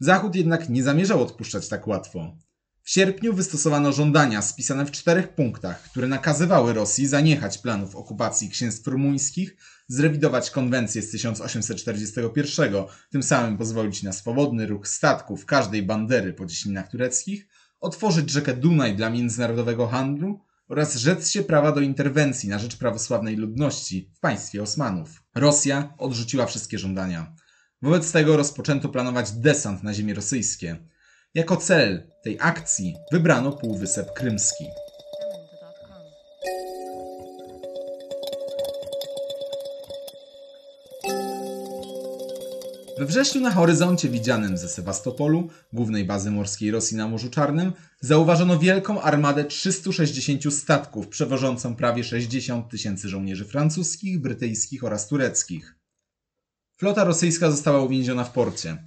Zachód 0.00 0.34
jednak 0.34 0.68
nie 0.68 0.82
zamierzał 0.82 1.22
odpuszczać 1.22 1.68
tak 1.68 1.86
łatwo. 1.86 2.36
W 2.84 2.90
sierpniu 2.90 3.34
wystosowano 3.34 3.92
żądania 3.92 4.42
spisane 4.42 4.86
w 4.86 4.90
czterech 4.90 5.34
punktach, 5.34 5.82
które 5.82 6.08
nakazywały 6.08 6.72
Rosji 6.72 7.06
zaniechać 7.06 7.58
planów 7.58 7.96
okupacji 7.96 8.50
księstw 8.50 8.86
rumuńskich, 8.86 9.56
zrewidować 9.88 10.50
konwencję 10.50 11.02
z 11.02 11.10
1841, 11.10 12.74
tym 13.10 13.22
samym 13.22 13.58
pozwolić 13.58 14.02
na 14.02 14.12
swobodny 14.12 14.66
ruch 14.66 14.88
statków 14.88 15.46
każdej 15.46 15.82
bandery 15.82 16.32
po 16.32 16.46
cieśninach 16.46 16.90
tureckich, 16.90 17.46
otworzyć 17.80 18.30
rzekę 18.30 18.56
Dunaj 18.56 18.96
dla 18.96 19.10
międzynarodowego 19.10 19.86
handlu 19.86 20.40
oraz 20.68 20.96
rzec 20.96 21.30
się 21.30 21.42
prawa 21.42 21.72
do 21.72 21.80
interwencji 21.80 22.48
na 22.48 22.58
rzecz 22.58 22.76
prawosławnej 22.76 23.36
ludności 23.36 24.10
w 24.14 24.20
państwie 24.20 24.62
Osmanów. 24.62 25.22
Rosja 25.34 25.94
odrzuciła 25.98 26.46
wszystkie 26.46 26.78
żądania. 26.78 27.34
Wobec 27.82 28.12
tego 28.12 28.36
rozpoczęto 28.36 28.88
planować 28.88 29.32
desant 29.32 29.82
na 29.82 29.94
ziemie 29.94 30.14
rosyjskie– 30.14 30.76
jako 31.34 31.56
cel 31.56 32.06
tej 32.22 32.38
akcji 32.40 32.96
wybrano 33.12 33.52
Półwysep 33.52 34.12
Krymski. 34.12 34.64
We 42.98 43.06
wrześniu 43.06 43.40
na 43.40 43.50
horyzoncie 43.50 44.08
widzianym 44.08 44.56
ze 44.56 44.68
Sewastopolu, 44.68 45.48
głównej 45.72 46.04
bazy 46.04 46.30
morskiej 46.30 46.70
Rosji 46.70 46.96
na 46.96 47.08
Morzu 47.08 47.30
Czarnym, 47.30 47.72
zauważono 48.00 48.58
wielką 48.58 49.02
armadę 49.02 49.44
360 49.44 50.54
statków 50.54 51.08
przewożącą 51.08 51.76
prawie 51.76 52.04
60 52.04 52.70
tysięcy 52.70 53.08
żołnierzy 53.08 53.44
francuskich, 53.44 54.20
brytyjskich 54.20 54.84
oraz 54.84 55.08
tureckich. 55.08 55.74
Flota 56.76 57.04
rosyjska 57.04 57.50
została 57.50 57.80
uwięziona 57.80 58.24
w 58.24 58.32
porcie. 58.32 58.84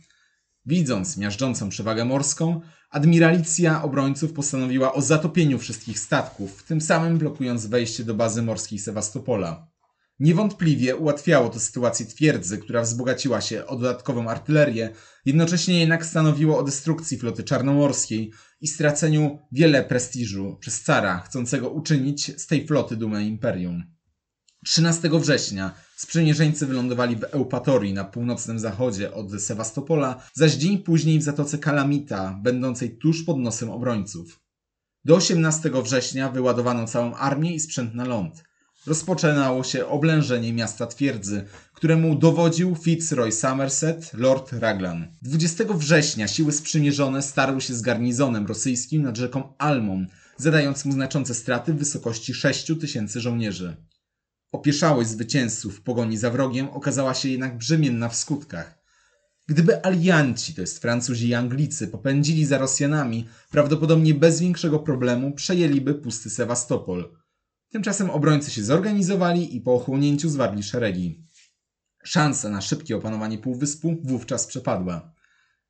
Widząc 0.68 1.18
miażdżącą 1.18 1.70
przewagę 1.70 2.06
morską, 2.06 2.62
admiralicja 2.90 3.84
obrońców 3.84 4.34
postanowiła 4.34 4.94
o 4.94 5.02
zatopieniu 5.02 5.60
wszystkich 5.60 6.00
statków, 6.00 6.64
tym 6.64 6.82
samym 6.82 7.18
blokując 7.18 7.66
wejście 7.66 8.04
do 8.04 8.14
bazy 8.14 8.42
morskiej 8.42 8.80
Sewastopola. 8.80 9.68
Niewątpliwie 10.20 10.96
ułatwiało 10.96 11.50
to 11.50 11.60
sytuację 11.60 12.06
twierdzy, 12.06 12.58
która 12.58 12.82
wzbogaciła 12.82 13.42
się 13.42 13.66
o 13.66 13.76
dodatkową 13.76 14.30
artylerię, 14.30 14.90
jednocześnie 15.26 15.80
jednak 15.80 16.06
stanowiło 16.06 16.58
o 16.58 16.64
destrukcji 16.64 17.18
floty 17.18 17.44
czarnomorskiej 17.44 18.32
i 18.62 18.68
straceniu 18.68 19.40
wiele 19.52 19.84
prestiżu 19.84 20.58
przez 20.60 20.84
cara, 20.84 21.20
chcącego 21.20 21.70
uczynić 21.70 22.42
z 22.42 22.48
tej 22.48 22.68
floty 22.68 22.96
dumę 22.96 23.24
imperium. 23.24 23.97
13 24.68 25.10
września 25.20 25.74
sprzymierzeńcy 25.96 26.66
wylądowali 26.66 27.16
w 27.16 27.24
Eupatorii 27.24 27.94
na 27.94 28.04
północnym 28.04 28.60
zachodzie 28.60 29.14
od 29.14 29.42
Sewastopola, 29.42 30.22
zaś 30.34 30.54
dzień 30.54 30.78
później 30.78 31.20
w 31.20 31.24
zatoce 31.24 31.58
Kalamita, 31.58 32.40
będącej 32.44 32.98
tuż 32.98 33.24
pod 33.24 33.38
nosem 33.38 33.70
obrońców. 33.70 34.40
Do 35.06 35.16
18 35.16 35.72
września 35.84 36.30
wyładowano 36.30 36.88
całą 36.88 37.16
armię 37.16 37.56
i 37.56 37.60
sprzęt 37.60 37.96
na 37.96 38.06
ląd. 38.06 38.44
Rozpoczynało 38.88 39.64
się 39.64 39.86
oblężenie 39.86 40.54
miasta 40.54 40.88
twierdzy, 40.88 41.46
któremu 41.74 42.16
dowodził 42.16 42.76
Fitzroy 42.76 43.32
Somerset, 43.32 44.12
Lord 44.14 44.54
Raglan. 44.54 45.08
20 45.22 45.64
września 45.74 46.28
siły 46.28 46.52
sprzymierzone 46.52 47.22
starły 47.22 47.62
się 47.62 47.74
z 47.74 47.82
garnizonem 47.82 48.46
rosyjskim 48.48 49.02
nad 49.02 49.18
rzeką 49.18 49.54
Almon, 49.58 50.08
zadając 50.38 50.86
mu 50.86 50.92
znaczące 50.92 51.34
straty 51.34 51.74
w 51.74 51.78
wysokości 51.78 52.34
6 52.34 52.72
tysięcy 52.80 53.22
żołnierzy. 53.22 53.78
Opieszałość 54.52 55.10
zwycięzców 55.10 55.78
w 55.78 55.82
pogoni 55.82 56.18
za 56.18 56.32
wrogiem 56.32 56.70
okazała 56.70 57.14
się 57.14 57.30
jednak 57.30 57.58
brzemienna 57.58 58.10
w 58.10 58.16
skutkach. 58.16 58.78
Gdyby 59.48 59.86
alianci, 59.86 60.54
to 60.54 60.62
jest 60.62 60.80
Francuzi 60.80 61.28
i 61.28 61.34
Anglicy, 61.34 61.88
popędzili 61.88 62.46
za 62.46 62.58
Rosjanami, 62.58 63.28
prawdopodobnie 63.52 64.14
bez 64.14 64.40
większego 64.40 64.80
problemu 64.80 65.32
przejęliby 65.32 65.96
pusty 65.96 66.30
Sewastopol. 66.30 67.18
Tymczasem 67.70 68.10
obrońcy 68.10 68.52
się 68.52 68.64
zorganizowali 68.64 69.56
i 69.56 69.62
po 69.62 69.74
ochłonięciu 69.76 70.30
zwarli 70.30 70.64
szeregi. 70.64 71.28
Szansa 72.04 72.50
na 72.50 72.62
szybkie 72.62 72.98
opanowanie 72.98 73.38
półwyspu 73.38 73.98
wówczas 74.04 74.48
przepadła. 74.48 75.14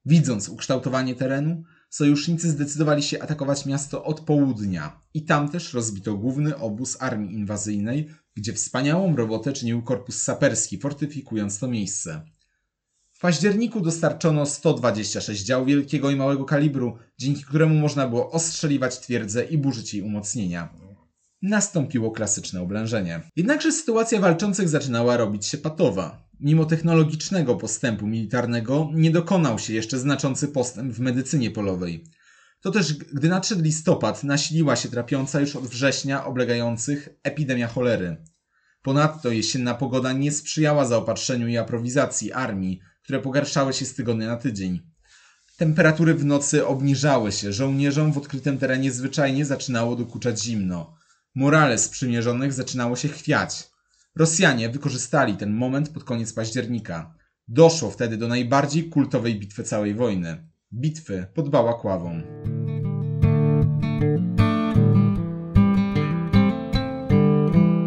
Widząc 0.06 0.50
ukształtowanie 0.50 1.16
terenu, 1.16 1.64
sojusznicy 1.90 2.50
zdecydowali 2.50 3.04
się 3.04 3.22
atakować 3.22 3.66
miasto 3.66 4.04
od 4.04 4.20
południa 4.20 5.02
i 5.14 5.26
tam 5.26 5.50
też 5.50 5.74
rozbito 5.74 6.14
główny 6.14 6.58
obóz 6.58 6.98
armii 7.00 7.34
inwazyjnej, 7.34 8.10
gdzie 8.36 8.54
wspaniałą 8.54 9.16
robotę 9.16 9.54
czynił 9.54 9.82
korpus 9.82 10.22
saperski, 10.22 10.80
fortyfikując 10.80 11.60
to 11.60 11.68
miejsce. 11.68 12.22
W 13.12 13.20
październiku 13.20 13.82
dostarczono 13.82 14.46
126 14.46 15.44
dział 15.44 15.66
wielkiego 15.66 16.12
i 16.12 16.16
małego 16.16 16.46
kalibru, 16.46 16.98
dzięki 17.18 17.44
któremu 17.44 17.76
można 17.76 18.08
było 18.08 18.32
ostrzeliwać 18.32 19.00
twierdzę 19.00 19.46
i 19.46 19.58
burzyć 19.58 19.94
jej 19.94 20.04
umocnienia. 20.04 20.70
Nastąpiło 21.42 22.12
klasyczne 22.12 22.62
oblężenie. 22.62 23.22
Jednakże 23.36 23.72
sytuacja 23.72 24.20
walczących 24.20 24.70
zaczynała 24.70 25.18
robić 25.18 25.46
się 25.46 25.58
patowa. 25.58 26.27
Mimo 26.40 26.66
technologicznego 26.66 27.56
postępu 27.56 28.08
militarnego 28.08 28.90
nie 28.94 29.12
dokonał 29.12 29.60
się 29.60 29.74
jeszcze 29.74 30.00
znaczący 30.00 30.48
postęp 30.48 30.94
w 30.94 31.00
medycynie 31.00 31.52
polowej. 31.52 32.04
To 32.62 32.72
też, 32.72 32.94
gdy 32.94 33.30
nadszedł 33.30 33.62
listopad, 33.62 34.24
nasiliła 34.24 34.76
się 34.76 34.90
trapiąca 34.90 35.40
już 35.40 35.56
od 35.56 35.68
września 35.68 36.26
oblegających 36.26 37.10
epidemia 37.24 37.68
cholery. 37.68 38.18
Ponadto 38.82 39.32
jesienna 39.32 39.74
pogoda 39.74 40.14
nie 40.14 40.32
sprzyjała 40.32 40.86
zaopatrzeniu 40.86 41.48
i 41.48 41.58
aprowizacji 41.58 42.32
armii, 42.32 42.80
które 43.04 43.20
pogarszały 43.20 43.74
się 43.74 43.86
z 43.86 43.94
tygodnia 43.94 44.28
na 44.28 44.38
tydzień. 44.38 44.82
Temperatury 45.58 46.14
w 46.14 46.26
nocy 46.26 46.68
obniżały 46.68 47.32
się, 47.32 47.54
żołnierzom 47.54 48.14
w 48.14 48.18
odkrytym 48.18 48.58
terenie 48.58 48.92
zwyczajnie 48.92 49.46
zaczynało 49.46 49.96
dokuczać 49.96 50.44
zimno. 50.44 50.96
Morale 51.36 51.78
sprzymierzonych 51.78 52.54
zaczynało 52.54 52.96
się 52.96 53.08
chwiać. 53.08 53.70
Rosjanie 54.18 54.70
wykorzystali 54.70 55.38
ten 55.38 55.54
moment 55.54 55.90
pod 55.90 56.04
koniec 56.04 56.34
października. 56.34 57.14
Doszło 57.48 57.92
wtedy 57.92 58.18
do 58.18 58.28
najbardziej 58.28 58.90
kultowej 58.90 59.40
bitwy 59.40 59.64
całej 59.64 59.96
wojny 59.96 60.48
bitwy 60.74 61.26
pod 61.34 61.50
Bałakławą. 61.50 62.22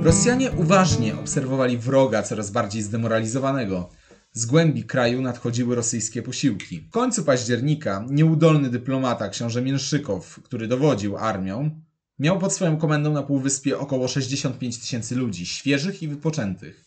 Rosjanie 0.03 0.51
uważnie 0.53 1.19
obserwowali 1.19 1.79
wroga 1.79 2.23
coraz 2.23 2.51
bardziej 2.51 2.83
zdemoralizowanego. 2.83 3.91
Z 4.33 4.47
głębi 4.47 4.85
kraju 4.85 5.23
nadchodziły 5.23 5.75
rosyjskie 5.75 6.23
posiłki. 6.23 6.81
W 6.81 6.91
końcu 6.91 7.25
października 7.25 8.05
nieudolny 8.11 8.71
dyplomata 8.71 9.29
książę 9.29 9.63
Mięszykow, 9.63 10.41
który 10.43 10.69
dowodził 10.69 11.17
armią, 11.17 11.81
miał 12.21 12.39
pod 12.39 12.53
swoją 12.53 12.77
komendą 12.77 13.13
na 13.13 13.23
półwyspie 13.23 13.79
około 13.79 14.09
65 14.09 14.79
tysięcy 14.79 15.17
ludzi, 15.17 15.47
świeżych 15.47 16.03
i 16.03 16.09
wypoczętych. 16.09 16.85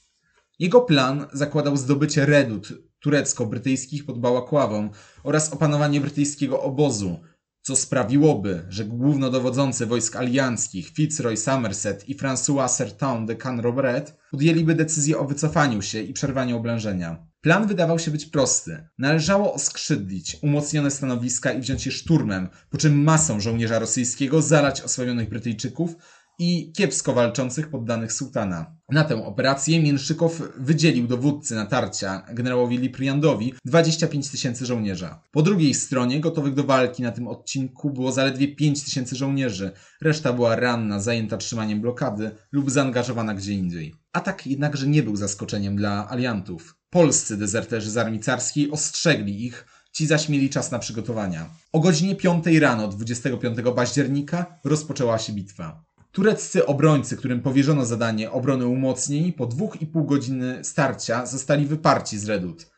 Jego 0.59 0.81
plan 0.81 1.27
zakładał 1.33 1.77
zdobycie 1.77 2.25
redut 2.25 2.73
turecko-brytyjskich 2.99 4.05
pod 4.05 4.19
Bałakławą 4.19 4.89
oraz 5.23 5.53
opanowanie 5.53 6.01
brytyjskiego 6.01 6.61
obozu, 6.61 7.19
co 7.61 7.75
sprawiłoby, 7.75 8.65
że 8.69 8.85
głównodowodzący 8.85 9.85
wojsk 9.85 10.15
alianckich 10.15 10.89
Fitzroy 10.89 11.37
Somerset 11.37 12.09
i 12.09 12.15
François 12.15 12.67
Serton 12.67 13.25
de 13.25 13.35
Canrobret 13.35 14.17
podjęliby 14.31 14.75
decyzję 14.75 15.17
o 15.17 15.25
wycofaniu 15.25 15.81
się 15.81 16.01
i 16.01 16.13
przerwaniu 16.13 16.57
oblężenia. 16.57 17.32
Plan 17.43 17.67
wydawał 17.67 17.99
się 17.99 18.11
być 18.11 18.25
prosty. 18.25 18.87
Należało 18.97 19.53
oskrzydlić 19.53 20.37
umocnione 20.41 20.91
stanowiska 20.91 21.51
i 21.51 21.61
wziąć 21.61 21.85
je 21.85 21.91
szturmem, 21.91 22.49
po 22.69 22.77
czym 22.77 23.03
masą 23.03 23.39
żołnierza 23.39 23.79
rosyjskiego 23.79 24.41
zalać 24.41 24.81
osłabionych 24.81 25.29
Brytyjczyków 25.29 25.95
i 26.39 26.71
kiepsko 26.71 27.13
walczących 27.13 27.69
poddanych 27.69 28.13
sułtana. 28.13 28.75
Na 28.89 29.03
tę 29.03 29.25
operację 29.25 29.83
Mięszykow 29.83 30.41
wydzielił 30.57 31.07
dowódcy 31.07 31.55
natarcia 31.55 32.25
generałowi 32.33 32.77
Lipriandowi 32.77 33.53
25 33.65 34.29
tysięcy 34.29 34.65
żołnierza. 34.65 35.21
Po 35.31 35.41
drugiej 35.41 35.73
stronie 35.73 36.19
gotowych 36.19 36.53
do 36.53 36.63
walki 36.63 37.03
na 37.03 37.11
tym 37.11 37.27
odcinku 37.27 37.89
było 37.89 38.11
zaledwie 38.11 38.55
5 38.55 38.83
tysięcy 38.83 39.15
żołnierzy, 39.15 39.71
reszta 40.01 40.33
była 40.33 40.55
ranna, 40.55 40.99
zajęta 40.99 41.37
trzymaniem 41.37 41.81
blokady 41.81 42.31
lub 42.51 42.71
zaangażowana 42.71 43.33
gdzie 43.33 43.53
indziej. 43.53 43.95
Atak 44.13 44.47
jednakże 44.47 44.87
nie 44.87 45.03
był 45.03 45.15
zaskoczeniem 45.15 45.75
dla 45.75 46.09
aliantów. 46.09 46.82
Polscy 46.93 47.37
dezerterzy 47.37 47.91
z 47.91 47.97
armii 47.97 48.19
carskiej 48.19 48.71
ostrzegli 48.71 49.45
ich, 49.45 49.65
ci 49.91 50.07
zaś 50.07 50.29
mieli 50.29 50.49
czas 50.49 50.71
na 50.71 50.79
przygotowania. 50.79 51.49
O 51.71 51.79
godzinie 51.79 52.15
5 52.15 52.45
rano 52.61 52.87
25 52.87 53.57
października 53.75 54.59
rozpoczęła 54.63 55.19
się 55.19 55.33
bitwa. 55.33 55.83
Tureccy 56.11 56.65
obrońcy, 56.65 57.17
którym 57.17 57.41
powierzono 57.41 57.85
zadanie 57.85 58.31
obrony 58.31 58.65
umocnień, 58.65 59.33
po 59.33 59.45
dwóch 59.45 59.81
i 59.81 59.85
pół 59.85 60.05
godziny 60.05 60.59
starcia 60.63 61.25
zostali 61.25 61.65
wyparci 61.65 62.19
z 62.19 62.25
redut. 62.25 62.71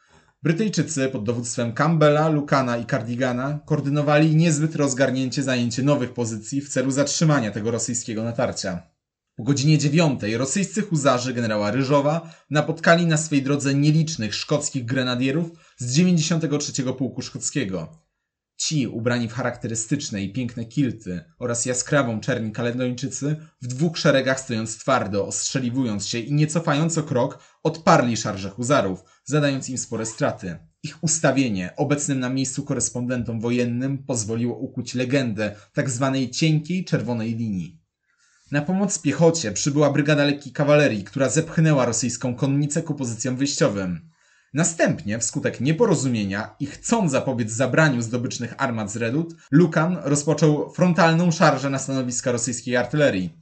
Brytyjczycy 0.43 1.09
pod 1.09 1.23
dowództwem 1.23 1.73
Campbella, 1.73 2.29
Lukana 2.29 2.77
i 2.77 2.85
Cardigana 2.85 3.59
koordynowali 3.65 4.35
niezbyt 4.35 4.75
rozgarnięcie 4.75 5.43
zajęcie 5.43 5.83
nowych 5.83 6.13
pozycji 6.13 6.61
w 6.61 6.69
celu 6.69 6.91
zatrzymania 6.91 7.51
tego 7.51 7.71
rosyjskiego 7.71 8.23
natarcia. 8.23 8.94
Po 9.35 9.43
godzinie 9.43 9.77
dziewiątej 9.77 10.37
rosyjscy 10.37 10.81
huzarzy 10.81 11.33
generała 11.33 11.71
Ryżowa 11.71 12.33
napotkali 12.49 13.05
na 13.05 13.17
swej 13.17 13.43
drodze 13.43 13.75
nielicznych 13.75 14.35
szkockich 14.35 14.85
grenadierów 14.85 15.51
z 15.77 15.93
93 15.93 16.83
Pułku 16.83 17.21
Szkockiego. 17.21 18.05
Ci, 18.57 18.87
ubrani 18.87 19.27
w 19.27 19.33
charakterystyczne 19.33 20.23
i 20.23 20.33
piękne 20.33 20.65
kilty 20.65 21.23
oraz 21.39 21.65
jaskrawą 21.65 22.19
czerni 22.19 22.51
kalendończycy, 22.51 23.35
w 23.61 23.67
dwóch 23.67 23.97
szeregach 23.97 24.39
stojąc 24.39 24.77
twardo, 24.77 25.27
ostrzeliwując 25.27 26.07
się 26.07 26.19
i 26.19 26.33
nie 26.33 26.47
cofając 26.47 26.97
o 26.97 27.03
krok, 27.03 27.39
odparli 27.63 28.17
szarże 28.17 28.49
huzarów, 28.49 29.03
zadając 29.25 29.69
im 29.69 29.77
spore 29.77 30.05
straty. 30.05 30.57
Ich 30.83 31.03
ustawienie 31.03 31.73
obecnym 31.77 32.19
na 32.19 32.29
miejscu 32.29 32.63
korespondentom 32.63 33.39
wojennym 33.39 33.97
pozwoliło 33.97 34.57
ukuć 34.57 34.93
legendę 34.93 35.55
tak 35.73 35.89
zwanej 35.89 36.31
cienkiej 36.31 36.85
czerwonej 36.85 37.35
linii. 37.35 37.84
Na 38.51 38.61
pomoc 38.61 38.99
piechocie 38.99 39.51
przybyła 39.51 39.89
brygada 39.89 40.25
lekkiej 40.25 40.53
kawalerii, 40.53 41.03
która 41.03 41.29
zepchnęła 41.29 41.85
rosyjską 41.85 42.35
konnicę 42.35 42.81
ku 42.81 42.95
pozycjom 42.95 43.35
wyjściowym. 43.35 44.09
Następnie, 44.53 45.19
wskutek 45.19 45.61
nieporozumienia 45.61 46.55
i 46.59 46.65
chcąc 46.65 47.11
zapobiec 47.11 47.51
zabraniu 47.51 48.01
zdobycznych 48.01 48.53
armat 48.57 48.91
z 48.91 48.95
Redut, 48.95 49.35
Lukan 49.51 49.97
rozpoczął 50.03 50.73
frontalną 50.73 51.31
szarżę 51.31 51.69
na 51.69 51.79
stanowiska 51.79 52.31
rosyjskiej 52.31 52.75
artylerii. 52.75 53.39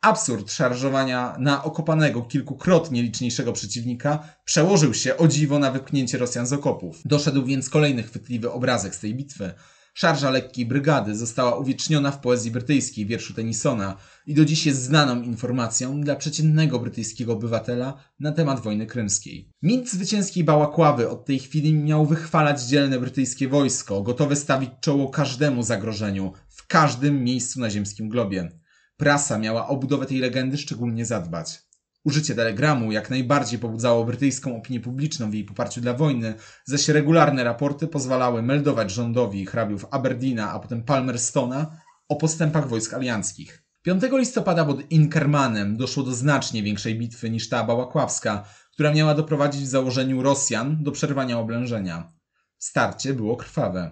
Absurd 0.00 0.52
szarżowania 0.52 1.36
na 1.38 1.64
okopanego 1.64 2.22
kilkukrotnie 2.22 3.02
liczniejszego 3.02 3.52
przeciwnika 3.52 4.28
przełożył 4.44 4.94
się 4.94 5.16
o 5.16 5.28
dziwo 5.28 5.58
na 5.58 5.70
wypchnięcie 5.70 6.18
Rosjan 6.18 6.46
z 6.46 6.52
okopów. 6.52 7.00
Doszedł 7.04 7.44
więc 7.44 7.70
kolejny 7.70 8.02
chwytliwy 8.02 8.52
obrazek 8.52 8.94
z 8.94 9.00
tej 9.00 9.14
bitwy– 9.14 9.52
Szarża 9.98 10.30
lekkiej 10.30 10.66
brygady 10.66 11.16
została 11.16 11.56
uwieczniona 11.56 12.10
w 12.10 12.20
poezji 12.20 12.50
brytyjskiej 12.50 13.06
wierszu 13.06 13.34
Tennysona 13.34 13.96
i 14.26 14.34
do 14.34 14.44
dziś 14.44 14.66
jest 14.66 14.82
znaną 14.82 15.22
informacją 15.22 16.00
dla 16.00 16.16
przeciętnego 16.16 16.78
brytyjskiego 16.78 17.32
obywatela 17.32 18.04
na 18.20 18.32
temat 18.32 18.60
wojny 18.60 18.86
krymskiej. 18.86 19.52
Mit 19.62 19.90
zwycięskiej 19.90 20.44
Bałakławy 20.44 21.08
od 21.10 21.24
tej 21.24 21.38
chwili 21.38 21.74
miał 21.74 22.06
wychwalać 22.06 22.62
dzielne 22.62 23.00
brytyjskie 23.00 23.48
wojsko, 23.48 24.02
gotowe 24.02 24.36
stawić 24.36 24.70
czoło 24.80 25.08
każdemu 25.08 25.62
zagrożeniu, 25.62 26.32
w 26.48 26.66
każdym 26.66 27.24
miejscu 27.24 27.60
na 27.60 27.70
ziemskim 27.70 28.08
globie. 28.08 28.48
Prasa 28.96 29.38
miała 29.38 29.68
o 29.68 29.76
budowę 29.76 30.06
tej 30.06 30.18
legendy 30.18 30.58
szczególnie 30.58 31.06
zadbać. 31.06 31.67
Użycie 32.08 32.34
telegramu 32.34 32.92
jak 32.92 33.10
najbardziej 33.10 33.58
pobudzało 33.58 34.04
brytyjską 34.04 34.56
opinię 34.56 34.80
publiczną 34.80 35.30
w 35.30 35.34
jej 35.34 35.44
poparciu 35.44 35.80
dla 35.80 35.94
wojny, 35.94 36.34
zaś 36.64 36.88
regularne 36.88 37.44
raporty 37.44 37.86
pozwalały 37.86 38.42
meldować 38.42 38.90
rządowi 38.90 39.46
hrabiów 39.46 39.86
Aberdeena, 39.90 40.52
a 40.52 40.58
potem 40.58 40.82
Palmerstona 40.82 41.76
o 42.08 42.16
postępach 42.16 42.68
wojsk 42.68 42.94
alianckich. 42.94 43.62
5 43.82 44.02
listopada 44.12 44.64
pod 44.64 44.90
Inkermanem 44.90 45.76
doszło 45.76 46.02
do 46.02 46.12
znacznie 46.12 46.62
większej 46.62 46.98
bitwy 46.98 47.30
niż 47.30 47.48
ta 47.48 47.64
bałakławska, 47.64 48.44
która 48.72 48.92
miała 48.92 49.14
doprowadzić 49.14 49.62
w 49.62 49.66
założeniu 49.66 50.22
Rosjan 50.22 50.82
do 50.82 50.92
przerwania 50.92 51.38
oblężenia. 51.38 52.12
Starcie 52.58 53.14
było 53.14 53.36
krwawe. 53.36 53.90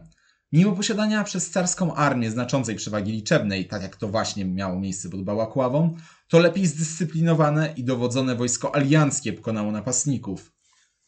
Mimo 0.57 0.73
posiadania 0.73 1.25
przez 1.25 1.51
carską 1.51 1.95
armię 1.95 2.31
znaczącej 2.31 2.77
przewagi 2.77 3.13
liczebnej, 3.13 3.67
tak 3.67 3.83
jak 3.83 3.97
to 3.97 4.09
właśnie 4.09 4.45
miało 4.45 4.81
miejsce 4.81 5.11
pod 5.11 5.25
Bałakławą, 5.25 5.97
to 6.29 6.39
lepiej 6.39 6.67
zdyscyplinowane 6.67 7.75
i 7.77 7.85
dowodzone 7.85 8.35
wojsko 8.35 8.75
alianckie 8.75 9.33
pokonało 9.33 9.73
napastników. 9.73 10.53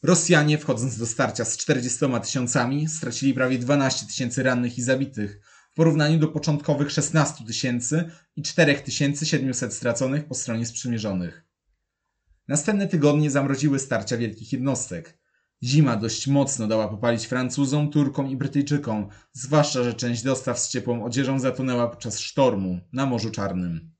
Rosjanie, 0.03 0.57
wchodząc 0.57 0.97
do 0.97 1.05
starcia 1.05 1.45
z 1.45 1.57
40 1.57 1.99
tysiącami, 2.23 2.87
stracili 2.87 3.33
prawie 3.33 3.59
12 3.59 4.05
tysięcy 4.05 4.43
rannych 4.43 4.77
i 4.77 4.81
zabitych, 4.81 5.41
w 5.71 5.75
porównaniu 5.75 6.19
do 6.19 6.27
początkowych 6.27 6.91
16 6.91 7.45
tysięcy 7.45 8.11
i 8.35 8.41
4700 8.41 9.73
straconych 9.73 10.25
po 10.25 10.35
stronie 10.35 10.65
sprzymierzonych. 10.65 11.45
Następne 12.47 12.87
tygodnie 12.87 13.31
zamroziły 13.31 13.79
starcia 13.79 14.17
wielkich 14.17 14.53
jednostek. 14.53 15.18
Zima 15.63 15.95
dość 15.95 16.27
mocno 16.27 16.67
dała 16.67 16.87
popalić 16.87 17.25
Francuzom, 17.25 17.89
Turkom 17.89 18.27
i 18.27 18.37
Brytyjczykom, 18.37 19.07
zwłaszcza, 19.31 19.83
że 19.83 19.93
część 19.93 20.23
dostaw 20.23 20.59
z 20.59 20.69
ciepłą 20.69 21.03
odzieżą 21.03 21.39
zatonęła 21.39 21.87
podczas 21.87 22.19
sztormu 22.19 22.79
na 22.93 23.05
Morzu 23.05 23.31
Czarnym. 23.31 23.91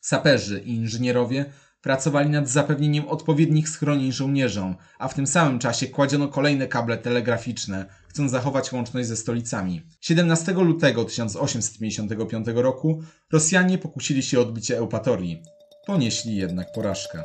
Saperzy 0.00 0.60
i 0.60 0.74
inżynierowie 0.74 1.52
pracowali 1.80 2.30
nad 2.30 2.48
zapewnieniem 2.48 3.08
odpowiednich 3.08 3.68
schronień 3.68 4.12
żołnierzom, 4.12 4.76
a 4.98 5.08
w 5.08 5.14
tym 5.14 5.26
samym 5.26 5.58
czasie 5.58 5.86
kładziono 5.86 6.28
kolejne 6.28 6.68
kable 6.68 6.98
telegraficzne, 6.98 7.86
chcąc 8.08 8.30
zachować 8.30 8.72
łączność 8.72 9.08
ze 9.08 9.16
stolicami. 9.16 9.82
17 10.00 10.52
lutego 10.52 11.04
1855 11.04 12.46
roku 12.54 13.02
Rosjanie 13.32 13.78
pokusili 13.78 14.22
się 14.22 14.38
o 14.38 14.42
odbicie 14.42 14.78
Eupatorii. 14.78 15.42
Ponieśli 15.86 16.36
jednak 16.36 16.72
porażkę. 16.74 17.22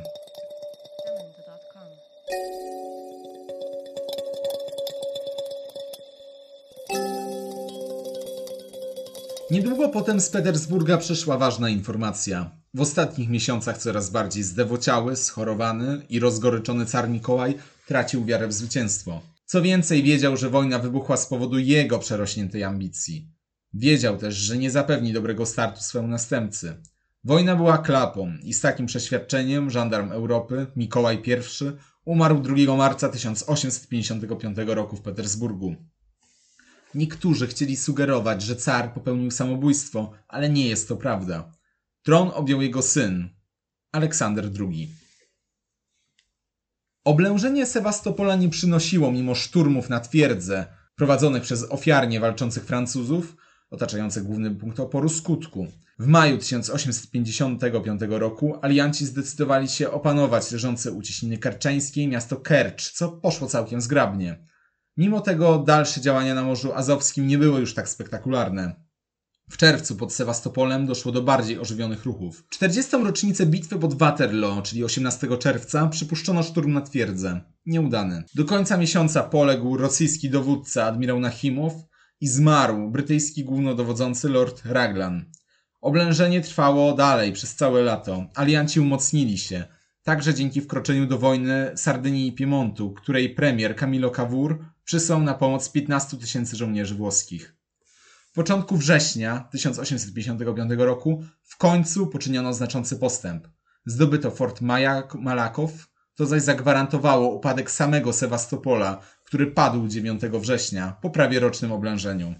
Niedługo 9.51 9.89
potem 9.89 10.21
z 10.21 10.29
Petersburga 10.29 10.97
przyszła 10.97 11.37
ważna 11.37 11.69
informacja. 11.69 12.51
W 12.73 12.81
ostatnich 12.81 13.29
miesiącach 13.29 13.77
coraz 13.77 14.09
bardziej 14.09 14.43
zdewociały, 14.43 15.15
schorowany 15.15 16.01
i 16.09 16.19
rozgoryczony 16.19 16.85
car 16.85 17.09
Mikołaj 17.09 17.57
tracił 17.87 18.25
wiarę 18.25 18.47
w 18.47 18.53
zwycięstwo. 18.53 19.21
Co 19.45 19.61
więcej, 19.61 20.03
wiedział, 20.03 20.37
że 20.37 20.49
wojna 20.49 20.79
wybuchła 20.79 21.17
z 21.17 21.27
powodu 21.27 21.59
jego 21.59 21.99
przerośniętej 21.99 22.63
ambicji. 22.63 23.31
Wiedział 23.73 24.17
też, 24.17 24.35
że 24.35 24.57
nie 24.57 24.71
zapewni 24.71 25.13
dobrego 25.13 25.45
startu 25.45 25.81
swemu 25.81 26.07
następcy. 26.07 26.81
Wojna 27.23 27.55
była 27.55 27.77
klapą 27.77 28.33
i 28.43 28.53
z 28.53 28.61
takim 28.61 28.85
przeświadczeniem 28.85 29.69
żandarm 29.69 30.11
Europy, 30.11 30.67
Mikołaj 30.75 31.21
I, 31.25 31.31
umarł 32.05 32.39
2 32.39 32.75
marca 32.75 33.09
1855 33.09 34.57
roku 34.67 34.95
w 34.95 35.01
Petersburgu. 35.01 35.75
Niektórzy 36.95 37.47
chcieli 37.47 37.77
sugerować, 37.77 38.41
że 38.41 38.55
car 38.55 38.93
popełnił 38.93 39.31
samobójstwo, 39.31 40.11
ale 40.27 40.49
nie 40.49 40.67
jest 40.67 40.87
to 40.87 40.97
prawda. 40.97 41.51
Tron 42.03 42.31
objął 42.33 42.61
jego 42.61 42.81
syn, 42.81 43.29
Aleksander 43.91 44.49
II. 44.59 44.89
Oblężenie 47.03 47.65
Sewastopola 47.65 48.35
nie 48.35 48.49
przynosiło, 48.49 49.11
mimo 49.11 49.35
szturmów 49.35 49.89
na 49.89 49.99
twierdzę 49.99 50.65
prowadzonych 50.95 51.43
przez 51.43 51.63
ofiarnie 51.63 52.19
walczących 52.19 52.65
Francuzów, 52.65 53.35
otaczające 53.69 54.21
główny 54.21 54.55
punkt 54.55 54.79
oporu 54.79 55.09
skutku. 55.09 55.67
W 55.99 56.07
maju 56.07 56.37
1855 56.37 58.01
roku 58.09 58.55
alianci 58.61 59.05
zdecydowali 59.05 59.67
się 59.67 59.91
opanować 59.91 60.51
leżące 60.51 60.91
u 60.91 61.01
cieśniny 61.01 61.37
kerczeńskiej 61.37 62.07
miasto 62.07 62.35
Kercz, 62.35 62.91
co 62.91 63.09
poszło 63.09 63.47
całkiem 63.47 63.81
zgrabnie. 63.81 64.48
Mimo 64.99 65.21
tego 65.21 65.57
dalsze 65.57 66.01
działania 66.01 66.35
na 66.35 66.43
Morzu 66.43 66.73
Azowskim 66.73 67.27
nie 67.27 67.37
były 67.37 67.59
już 67.59 67.73
tak 67.73 67.89
spektakularne. 67.89 68.75
W 69.49 69.57
czerwcu 69.57 69.95
pod 69.95 70.13
Sewastopolem 70.13 70.85
doszło 70.85 71.11
do 71.11 71.21
bardziej 71.21 71.59
ożywionych 71.59 72.05
ruchów. 72.05 72.43
40. 72.49 72.97
rocznicę 73.03 73.45
bitwy 73.45 73.79
pod 73.79 73.97
Waterloo, 73.97 74.61
czyli 74.61 74.83
18 74.83 75.37
czerwca, 75.37 75.87
przypuszczono 75.87 76.43
szturm 76.43 76.73
na 76.73 76.81
twierdzę. 76.81 77.41
Nieudany. 77.65 78.23
Do 78.35 78.45
końca 78.45 78.77
miesiąca 78.77 79.23
poległ 79.23 79.77
rosyjski 79.77 80.29
dowódca 80.29 80.85
admirał 80.85 81.19
Nachimow 81.19 81.73
i 82.21 82.27
zmarł 82.27 82.91
brytyjski 82.91 83.43
głównodowodzący 83.43 84.29
lord 84.29 84.61
Raglan. 84.65 85.25
Oblężenie 85.81 86.41
trwało 86.41 86.93
dalej 86.93 87.33
przez 87.33 87.55
całe 87.55 87.81
lato. 87.81 88.25
Alianci 88.35 88.79
umocnili 88.79 89.37
się. 89.37 89.78
Także 90.09 90.33
dzięki 90.33 90.61
wkroczeniu 90.61 91.07
do 91.07 91.17
wojny 91.17 91.71
Sardynii 91.75 92.27
i 92.27 92.33
Piemontu, 92.33 92.93
której 92.93 93.35
premier 93.35 93.75
Camillo 93.75 94.09
Cavour 94.09 94.59
przysłał 94.83 95.23
na 95.23 95.33
pomoc 95.33 95.71
15 95.71 96.17
tysięcy 96.17 96.55
żołnierzy 96.55 96.95
włoskich. 96.95 97.55
W 98.31 98.33
początku 98.33 98.77
września 98.77 99.47
1855 99.51 100.71
roku 100.77 101.23
w 101.43 101.57
końcu 101.57 102.07
poczyniono 102.07 102.53
znaczący 102.53 102.95
postęp. 102.95 103.47
Zdobyto 103.85 104.31
fort 104.31 104.61
Majak 104.61 105.15
Malakow, 105.15 105.71
to 106.15 106.25
zaś 106.25 106.41
zagwarantowało 106.41 107.35
upadek 107.35 107.71
samego 107.71 108.13
Sewastopola, 108.13 109.01
który 109.23 109.47
padł 109.47 109.87
9 109.87 110.21
września 110.21 110.97
po 111.01 111.09
prawie 111.09 111.39
rocznym 111.39 111.71
oblężeniu. 111.71 112.35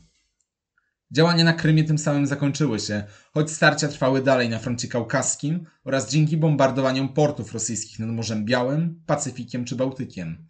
Działania 1.11 1.43
na 1.43 1.53
Krymie 1.53 1.83
tym 1.83 1.97
samym 1.97 2.27
zakończyły 2.27 2.79
się, 2.79 3.03
choć 3.33 3.51
starcia 3.51 3.87
trwały 3.87 4.21
dalej 4.21 4.49
na 4.49 4.59
froncie 4.59 4.87
kaukaskim 4.87 5.65
oraz 5.83 6.11
dzięki 6.11 6.37
bombardowaniom 6.37 7.13
portów 7.13 7.53
rosyjskich 7.53 7.99
nad 7.99 8.09
Morzem 8.09 8.45
Białym, 8.45 9.03
Pacyfikiem 9.05 9.65
czy 9.65 9.75
Bałtykiem. 9.75 10.47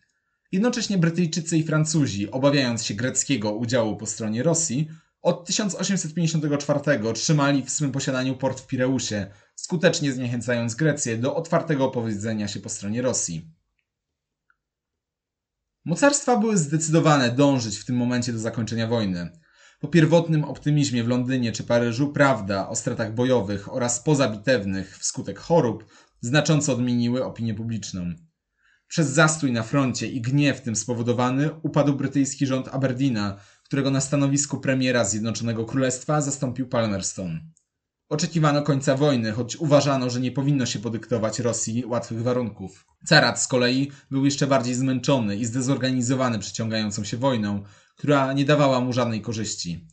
Jednocześnie 0.51 0.97
Brytyjczycy 0.97 1.57
i 1.57 1.63
Francuzi, 1.63 2.31
obawiając 2.31 2.85
się 2.85 2.93
greckiego 2.93 3.51
udziału 3.51 3.97
po 3.97 4.05
stronie 4.05 4.43
Rosji, 4.43 4.89
od 5.21 5.45
1854 5.45 6.79
trzymali 7.13 7.63
w 7.63 7.69
swym 7.69 7.91
posiadaniu 7.91 8.37
port 8.37 8.59
w 8.59 8.67
Pireusie, 8.67 9.27
skutecznie 9.55 10.13
zniechęcając 10.13 10.75
Grecję 10.75 11.17
do 11.17 11.35
otwartego 11.35 11.85
opowiedzenia 11.85 12.47
się 12.47 12.59
po 12.59 12.69
stronie 12.69 13.01
Rosji. 13.01 13.51
Mocarstwa 15.85 16.37
były 16.37 16.57
zdecydowane 16.57 17.31
dążyć 17.31 17.77
w 17.77 17.85
tym 17.85 17.95
momencie 17.95 18.33
do 18.33 18.39
zakończenia 18.39 18.87
wojny. 18.87 19.39
Po 19.79 19.87
pierwotnym 19.87 20.43
optymizmie 20.43 21.03
w 21.03 21.07
Londynie 21.07 21.51
czy 21.51 21.63
Paryżu 21.63 22.07
prawda 22.13 22.69
o 22.69 22.75
stratach 22.75 23.13
bojowych 23.13 23.73
oraz 23.73 23.99
pozabitewnych 23.99 24.97
wskutek 24.97 25.39
chorób 25.39 25.85
znacząco 26.21 26.73
odmieniły 26.73 27.25
opinię 27.25 27.53
publiczną. 27.53 28.13
Przez 28.87 29.09
zastój 29.09 29.51
na 29.51 29.63
froncie 29.63 30.07
i 30.07 30.21
gniew 30.21 30.61
tym 30.61 30.75
spowodowany 30.75 31.49
upadł 31.61 31.93
brytyjski 31.93 32.47
rząd 32.47 32.67
Aberdeena, 32.67 33.37
którego 33.63 33.91
na 33.91 34.01
stanowisku 34.01 34.59
premiera 34.59 35.05
Zjednoczonego 35.05 35.65
Królestwa 35.65 36.21
zastąpił 36.21 36.67
Palmerston. 36.67 37.39
Oczekiwano 38.09 38.61
końca 38.61 38.95
wojny, 38.95 39.31
choć 39.31 39.55
uważano, 39.55 40.09
że 40.09 40.19
nie 40.19 40.31
powinno 40.31 40.65
się 40.65 40.79
podyktować 40.79 41.39
Rosji 41.39 41.85
łatwych 41.85 42.21
warunków. 42.21 42.85
Carat 43.05 43.41
z 43.41 43.47
kolei 43.47 43.91
był 44.11 44.25
jeszcze 44.25 44.47
bardziej 44.47 44.73
zmęczony 44.73 45.37
i 45.37 45.45
zdezorganizowany 45.45 46.39
przeciągającą 46.39 47.03
się 47.03 47.17
wojną, 47.17 47.63
która 47.99 48.33
nie 48.33 48.45
dawała 48.45 48.79
mu 48.79 48.93
żadnej 48.93 49.21
korzyści. 49.21 49.87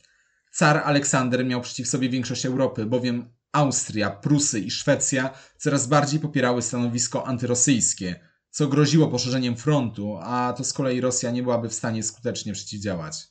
Car 0.53 0.77
Aleksander 0.77 1.47
miał 1.47 1.61
przeciw 1.61 1.89
sobie 1.89 2.09
większość 2.09 2.47
Europy, 2.47 2.87
bowiem 2.87 3.31
Austria, 3.53 4.11
Prusy 4.11 4.61
i 4.61 4.71
Szwecja 4.71 5.31
coraz 5.59 5.87
bardziej 5.87 6.21
popierały 6.21 6.63
stanowisko 6.63 7.27
antyrosyjskie, 7.27 8.21
co 8.51 8.69
groziło 8.69 9.09
poszerzeniem 9.09 9.57
frontu, 9.57 10.19
a 10.23 10.55
to 10.57 10.65
z 10.65 10.73
kolei 10.73 11.01
Rosja 11.01 11.31
nie 11.31 11.43
byłaby 11.43 11.69
w 11.69 11.75
stanie 11.75 12.03
skutecznie 12.03 12.53
przeciwdziałać. 12.53 13.29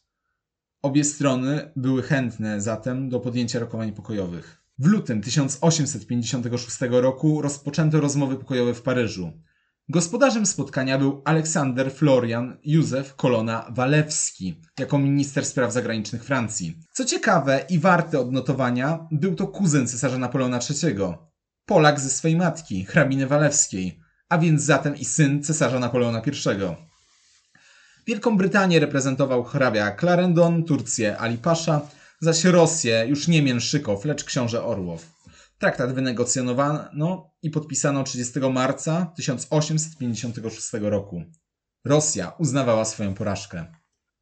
Obie 0.82 1.04
strony 1.04 1.72
były 1.76 2.04
chętne 2.04 2.62
zatem 2.62 3.10
do 3.10 3.20
podjęcia 3.20 3.60
rokowań 3.60 3.94
pokojowych. 3.94 4.64
W 4.80 4.86
lutym 4.86 5.22
1856 5.22 6.78
roku 6.90 7.42
rozpoczęto 7.42 8.02
rozmowy 8.02 8.36
pokojowe 8.36 8.74
w 8.74 8.82
Paryżu. 8.82 9.32
Gospodarzem 9.90 10.46
spotkania 10.46 10.98
był 10.98 11.22
Aleksander 11.26 11.94
Florian 11.94 12.58
Józef 12.64 13.16
Kolona 13.16 13.66
Walewski 13.70 14.62
jako 14.80 14.98
minister 14.98 15.46
spraw 15.46 15.74
zagranicznych 15.74 16.24
Francji. 16.24 16.80
Co 16.94 17.06
ciekawe 17.06 17.66
i 17.70 17.80
warte 17.80 18.20
odnotowania, 18.20 19.08
był 19.12 19.36
to 19.36 19.48
kuzyn 19.48 19.88
cesarza 19.88 20.18
Napoleona 20.18 20.60
III, 20.84 20.96
Polak 21.66 22.00
ze 22.00 22.10
swej 22.10 22.36
matki, 22.36 22.86
hrabiny 22.86 23.28
Walewskiej, 23.28 24.00
a 24.30 24.38
więc 24.38 24.62
zatem 24.62 24.96
i 24.96 25.06
syn 25.06 25.44
cesarza 25.44 25.80
Napoleona 25.80 26.22
I. 26.28 26.32
Wielką 28.08 28.38
Brytanię 28.38 28.80
reprezentował 28.80 29.44
hrabia 29.44 29.96
Clarendon, 30.00 30.64
Turcję 30.64 31.18
Ali 31.18 31.38
Pasza, 31.38 31.82
zaś 32.22 32.44
Rosję 32.44 33.06
już 33.08 33.28
nie 33.28 33.42
Mięszykow, 33.42 34.06
lecz 34.06 34.24
książę 34.24 34.64
Orłow. 34.64 35.15
Traktat 35.60 35.94
wynegocjonowano 35.94 37.32
i 37.42 37.50
podpisano 37.50 38.04
30 38.04 38.40
marca 38.40 39.14
1856 39.16 40.70
roku. 40.82 41.24
Rosja 41.86 42.32
uznawała 42.40 42.86
swoją 42.86 43.14
porażkę. 43.14 43.66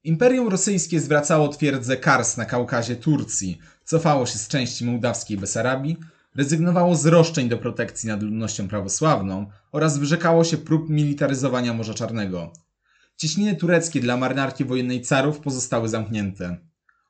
Imperium 0.03 0.47
rosyjskie 0.47 0.99
zwracało 0.99 1.47
twierdzę 1.47 1.97
Kars 1.97 2.37
na 2.37 2.45
Kaukazie 2.45 2.95
Turcji, 2.95 3.59
cofało 3.83 4.25
się 4.25 4.39
z 4.39 4.47
części 4.47 4.85
mołdawskiej 4.85 5.37
Besarabii, 5.37 5.97
rezygnowało 6.35 6.95
z 6.95 7.05
roszczeń 7.05 7.49
do 7.49 7.57
protekcji 7.57 8.09
nad 8.09 8.23
ludnością 8.23 8.67
prawosławną 8.67 9.45
oraz 9.71 9.97
wyrzekało 9.97 10.43
się 10.43 10.57
prób 10.57 10.89
militaryzowania 10.89 11.73
Morza 11.73 11.93
Czarnego. 11.93 12.53
Cieśniny 13.17 13.55
tureckie 13.55 13.99
dla 13.99 14.17
marynarki 14.17 14.65
wojennej 14.65 15.01
carów 15.01 15.39
pozostały 15.39 15.89
zamknięte. 15.89 16.57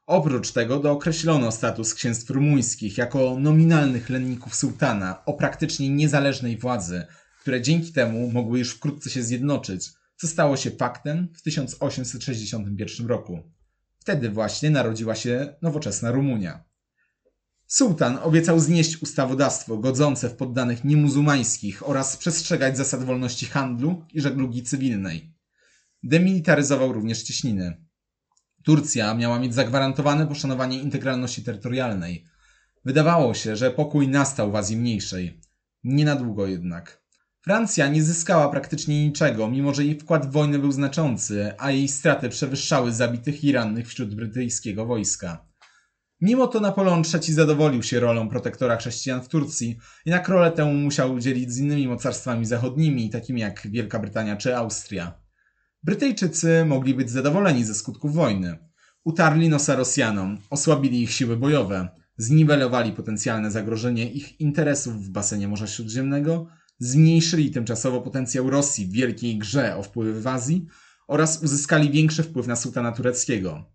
Oprócz 0.05 0.51
tego 0.51 0.79
dookreślono 0.79 1.51
status 1.51 1.93
księstw 1.93 2.29
rumuńskich 2.29 2.97
jako 2.97 3.39
nominalnych 3.39 4.09
lenników 4.09 4.55
sułtana 4.55 5.25
o 5.25 5.33
praktycznie 5.33 5.89
niezależnej 5.89 6.57
władzy, 6.57 7.05
które 7.41 7.61
dzięki 7.61 7.93
temu 7.93 8.31
mogły 8.31 8.59
już 8.59 8.71
wkrótce 8.71 9.09
się 9.09 9.23
zjednoczyć, 9.23 9.89
co 10.15 10.27
stało 10.27 10.57
się 10.57 10.71
faktem 10.71 11.27
w 11.33 11.41
1861 11.41 13.07
roku. 13.07 13.43
Wtedy 13.99 14.29
właśnie 14.29 14.69
narodziła 14.69 15.15
się 15.15 15.55
nowoczesna 15.61 16.11
Rumunia. 16.11 16.63
Sułtan 17.67 18.19
obiecał 18.21 18.59
znieść 18.59 19.01
ustawodawstwo 19.01 19.77
godzące 19.77 20.29
w 20.29 20.35
poddanych 20.35 20.83
niemuzułmańskich 20.83 21.89
oraz 21.89 22.17
przestrzegać 22.17 22.77
zasad 22.77 23.03
wolności 23.03 23.45
handlu 23.45 24.05
i 24.13 24.21
żeglugi 24.21 24.63
cywilnej. 24.63 25.33
Demilitaryzował 26.03 26.93
również 26.93 27.23
cieśniny. 27.23 27.85
Turcja 28.63 29.13
miała 29.13 29.39
mieć 29.39 29.53
zagwarantowane 29.53 30.27
poszanowanie 30.27 30.79
integralności 30.79 31.43
terytorialnej. 31.43 32.25
Wydawało 32.85 33.33
się, 33.33 33.55
że 33.55 33.71
pokój 33.71 34.07
nastał 34.07 34.51
w 34.51 34.55
Azji 34.55 34.77
Mniejszej. 34.77 35.41
Nie 35.83 36.05
na 36.05 36.15
długo 36.15 36.47
jednak. 36.47 37.03
Francja 37.41 37.87
nie 37.87 38.03
zyskała 38.03 38.49
praktycznie 38.49 39.05
niczego, 39.05 39.49
mimo 39.49 39.73
że 39.73 39.85
jej 39.85 39.99
wkład 39.99 40.27
w 40.27 40.31
wojnę 40.31 40.59
był 40.59 40.71
znaczący, 40.71 41.53
a 41.57 41.71
jej 41.71 41.87
straty 41.87 42.29
przewyższały 42.29 42.93
zabitych 42.93 43.43
i 43.43 43.51
rannych 43.51 43.87
wśród 43.87 44.15
brytyjskiego 44.15 44.85
wojska. 44.85 45.45
Mimo 46.21 46.47
to 46.47 46.59
Napoleon 46.59 47.03
III 47.13 47.33
zadowolił 47.33 47.83
się 47.83 47.99
rolą 47.99 48.29
protektora 48.29 48.77
chrześcijan 48.77 49.21
w 49.21 49.27
Turcji, 49.27 49.77
jednak 50.05 50.27
rolę 50.27 50.51
tę 50.51 50.65
musiał 50.65 51.13
udzielić 51.13 51.51
z 51.51 51.59
innymi 51.59 51.87
mocarstwami 51.87 52.45
zachodnimi, 52.45 53.09
takimi 53.09 53.41
jak 53.41 53.67
Wielka 53.67 53.99
Brytania 53.99 54.37
czy 54.37 54.57
Austria. 54.57 55.22
Brytyjczycy 55.83 56.65
mogli 56.65 56.93
być 56.93 57.11
zadowoleni 57.11 57.63
ze 57.63 57.75
skutków 57.75 58.13
wojny. 58.13 58.57
Utarli 59.03 59.49
nosa 59.49 59.75
Rosjanom, 59.75 60.37
osłabili 60.49 61.01
ich 61.01 61.11
siły 61.11 61.37
bojowe, 61.37 61.89
zniwelowali 62.17 62.91
potencjalne 62.91 63.51
zagrożenie 63.51 64.11
ich 64.11 64.39
interesów 64.41 65.05
w 65.05 65.09
basenie 65.09 65.47
Morza 65.47 65.67
Śródziemnego, 65.67 66.47
zmniejszyli 66.79 67.51
tymczasowo 67.51 68.01
potencjał 68.01 68.49
Rosji 68.49 68.85
w 68.85 68.91
wielkiej 68.91 69.37
grze 69.37 69.77
o 69.77 69.83
wpływy 69.83 70.21
w 70.21 70.27
Azji 70.27 70.65
oraz 71.07 71.43
uzyskali 71.43 71.91
większy 71.91 72.23
wpływ 72.23 72.47
na 72.47 72.55
sułtana 72.55 72.91
tureckiego. 72.91 73.65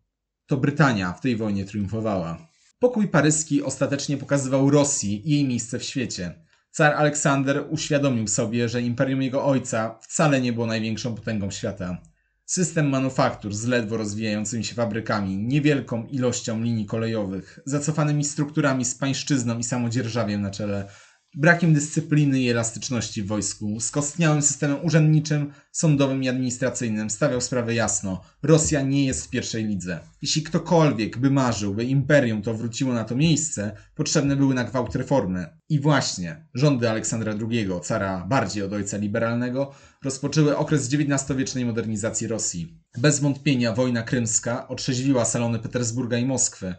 To 0.47 0.57
Brytania 0.57 1.13
w 1.13 1.21
tej 1.21 1.37
wojnie 1.37 1.65
triumfowała. 1.65 2.49
Pokój 2.79 3.09
paryski 3.09 3.63
ostatecznie 3.63 4.17
pokazywał 4.17 4.71
Rosji 4.71 5.23
jej 5.25 5.45
miejsce 5.45 5.79
w 5.79 5.85
świecie– 5.85 6.35
Car 6.71 6.93
Aleksander 6.95 7.65
uświadomił 7.71 8.29
sobie, 8.29 8.69
że 8.69 8.83
imperium 8.83 9.23
jego 9.23 9.45
ojca 9.45 9.99
wcale 10.01 10.41
nie 10.41 10.53
było 10.53 10.67
największą 10.67 11.15
potęgą 11.15 11.51
świata. 11.51 11.99
System 12.45 12.89
manufaktur 12.89 13.55
z 13.55 13.65
ledwo 13.65 13.97
rozwijającymi 13.97 14.65
się 14.65 14.75
fabrykami, 14.75 15.37
niewielką 15.37 16.07
ilością 16.07 16.63
linii 16.63 16.87
kolejowych, 16.87 17.59
zacofanymi 17.65 18.25
strukturami 18.25 18.85
z 18.85 18.95
pańszczyzną 18.95 19.59
i 19.59 19.65
samodzierżawiem 19.65 20.43
na 20.43 20.51
czele, 20.51 20.89
brakiem 21.35 21.75
dyscypliny 21.75 22.41
i 22.41 22.51
elastyczności 22.51 23.23
w 23.23 23.27
wojsku, 23.27 23.81
skostniałym 23.81 24.43
systemem 24.43 24.85
urzędniczym, 24.85 25.53
sądowym 25.73 26.23
i 26.23 26.29
administracyjnym 26.29 27.11
stawiał 27.11 27.41
sprawę 27.41 27.75
jasno. 27.75 28.21
Rosja 28.43 28.83
nie 28.83 29.07
jest 29.07 29.27
w 29.27 29.31
pierwszej 29.31 29.65
lidze. 29.65 30.01
Jeśli 30.23 30.43
ktokolwiek 30.43 31.19
by 31.19 31.31
marzył, 31.31 31.75
by 31.75 31.85
imperium 31.85 32.43
to 32.43 32.55
wróciło 32.55 32.93
na 32.93 33.05
to 33.05 33.17
miejsce, 33.17 33.77
potrzebne 33.95 34.37
były 34.37 34.55
na 34.55 34.65
gwałt 34.65 34.95
reformy. 34.95 35.47
I 35.69 35.81
właśnie 35.81 36.49
rządy 36.55 36.91
Aleksandra 36.91 37.35
II, 37.51 37.69
cara 37.83 38.27
bardziej 38.29 38.63
od 38.63 38.73
ojca 38.73 38.97
liberalnego, 38.97 39.75
rozpoczęły 40.05 40.57
okres 40.57 40.89
XIX-wiecznej 40.95 41.65
modernizacji 41.65 42.27
Rosji. 42.27 42.83
Bez 42.99 43.21
wątpienia 43.21 43.73
wojna 43.73 44.03
krymska 44.03 44.69
otrzeźwiła 44.69 45.25
salony 45.25 45.59
Petersburga 45.59 46.19
i 46.19 46.27
Moskwy, 46.27 46.75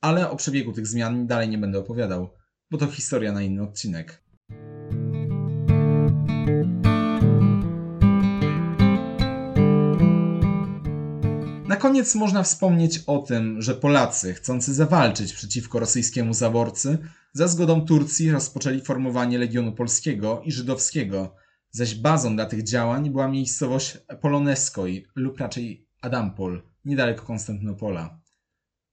ale 0.00 0.30
o 0.30 0.36
przebiegu 0.36 0.72
tych 0.72 0.86
zmian 0.86 1.26
dalej 1.26 1.48
nie 1.48 1.58
będę 1.58 1.78
opowiadał 1.78 2.39
bo 2.70 2.78
to 2.78 2.86
historia 2.86 3.32
na 3.32 3.42
inny 3.42 3.62
odcinek. 3.62 4.22
Na 11.68 11.76
koniec 11.76 12.14
można 12.14 12.42
wspomnieć 12.42 12.98
o 13.06 13.18
tym, 13.18 13.62
że 13.62 13.74
Polacy, 13.74 14.34
chcący 14.34 14.74
zawalczyć 14.74 15.32
przeciwko 15.32 15.78
rosyjskiemu 15.78 16.34
zaborcy, 16.34 16.98
za 17.32 17.48
zgodą 17.48 17.86
Turcji 17.86 18.30
rozpoczęli 18.30 18.80
formowanie 18.80 19.38
Legionu 19.38 19.72
Polskiego 19.72 20.42
i 20.44 20.52
Żydowskiego, 20.52 21.34
zaś 21.70 21.94
bazą 21.94 22.36
dla 22.36 22.46
tych 22.46 22.62
działań 22.62 23.10
była 23.10 23.28
miejscowość 23.28 23.98
Poloneskoj 24.20 25.06
lub 25.14 25.38
raczej 25.38 25.86
Adampol, 26.02 26.62
niedaleko 26.84 27.26
Konstantynopola. 27.26 28.19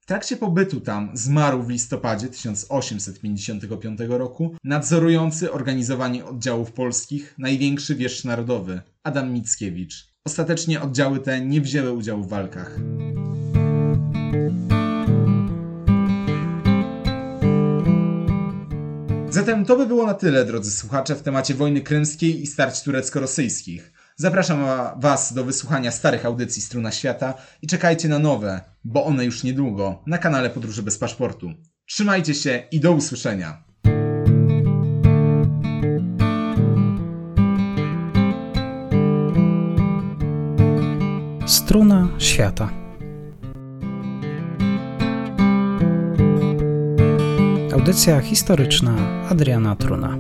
Trakcie 0.07 0.37
pobytu 0.37 0.81
tam 0.81 1.09
zmarł 1.13 1.63
w 1.63 1.69
listopadzie 1.69 2.27
1855 2.27 3.99
roku 4.07 4.55
nadzorujący 4.63 5.51
organizowanie 5.51 6.25
oddziałów 6.25 6.71
polskich 6.71 7.35
największy 7.37 7.95
wieszcz 7.95 8.23
narodowy 8.23 8.81
Adam 9.03 9.33
Mickiewicz. 9.33 10.07
Ostatecznie 10.25 10.81
oddziały 10.81 11.19
te 11.19 11.41
nie 11.41 11.61
wzięły 11.61 11.91
udziału 11.91 12.23
w 12.23 12.29
walkach. 12.29 12.79
Zatem 19.29 19.65
to 19.65 19.77
by 19.77 19.85
było 19.85 20.05
na 20.05 20.13
tyle, 20.13 20.45
drodzy 20.45 20.71
słuchacze, 20.71 21.15
w 21.15 21.21
temacie 21.21 21.53
wojny 21.53 21.81
krymskiej 21.81 22.41
i 22.41 22.47
starć 22.47 22.83
turecko-rosyjskich. 22.83 23.96
Zapraszam 24.19 24.65
Was 24.99 25.33
do 25.33 25.43
wysłuchania 25.43 25.91
starych 25.91 26.25
audycji 26.25 26.61
Struna 26.61 26.91
Świata 26.91 27.33
i 27.61 27.67
czekajcie 27.67 28.09
na 28.09 28.19
nowe, 28.19 28.61
bo 28.83 29.05
one 29.05 29.25
już 29.25 29.43
niedługo, 29.43 30.03
na 30.07 30.17
kanale 30.17 30.49
Podróży 30.49 30.83
bez 30.83 30.97
paszportu. 30.97 31.53
Trzymajcie 31.85 32.33
się 32.33 32.63
i 32.71 32.79
do 32.79 32.91
usłyszenia. 32.91 33.63
Struna 41.45 42.07
Świata 42.17 42.69
Audycja 47.73 48.21
historyczna 48.21 48.95
Adriana 49.29 49.75
Truna 49.75 50.17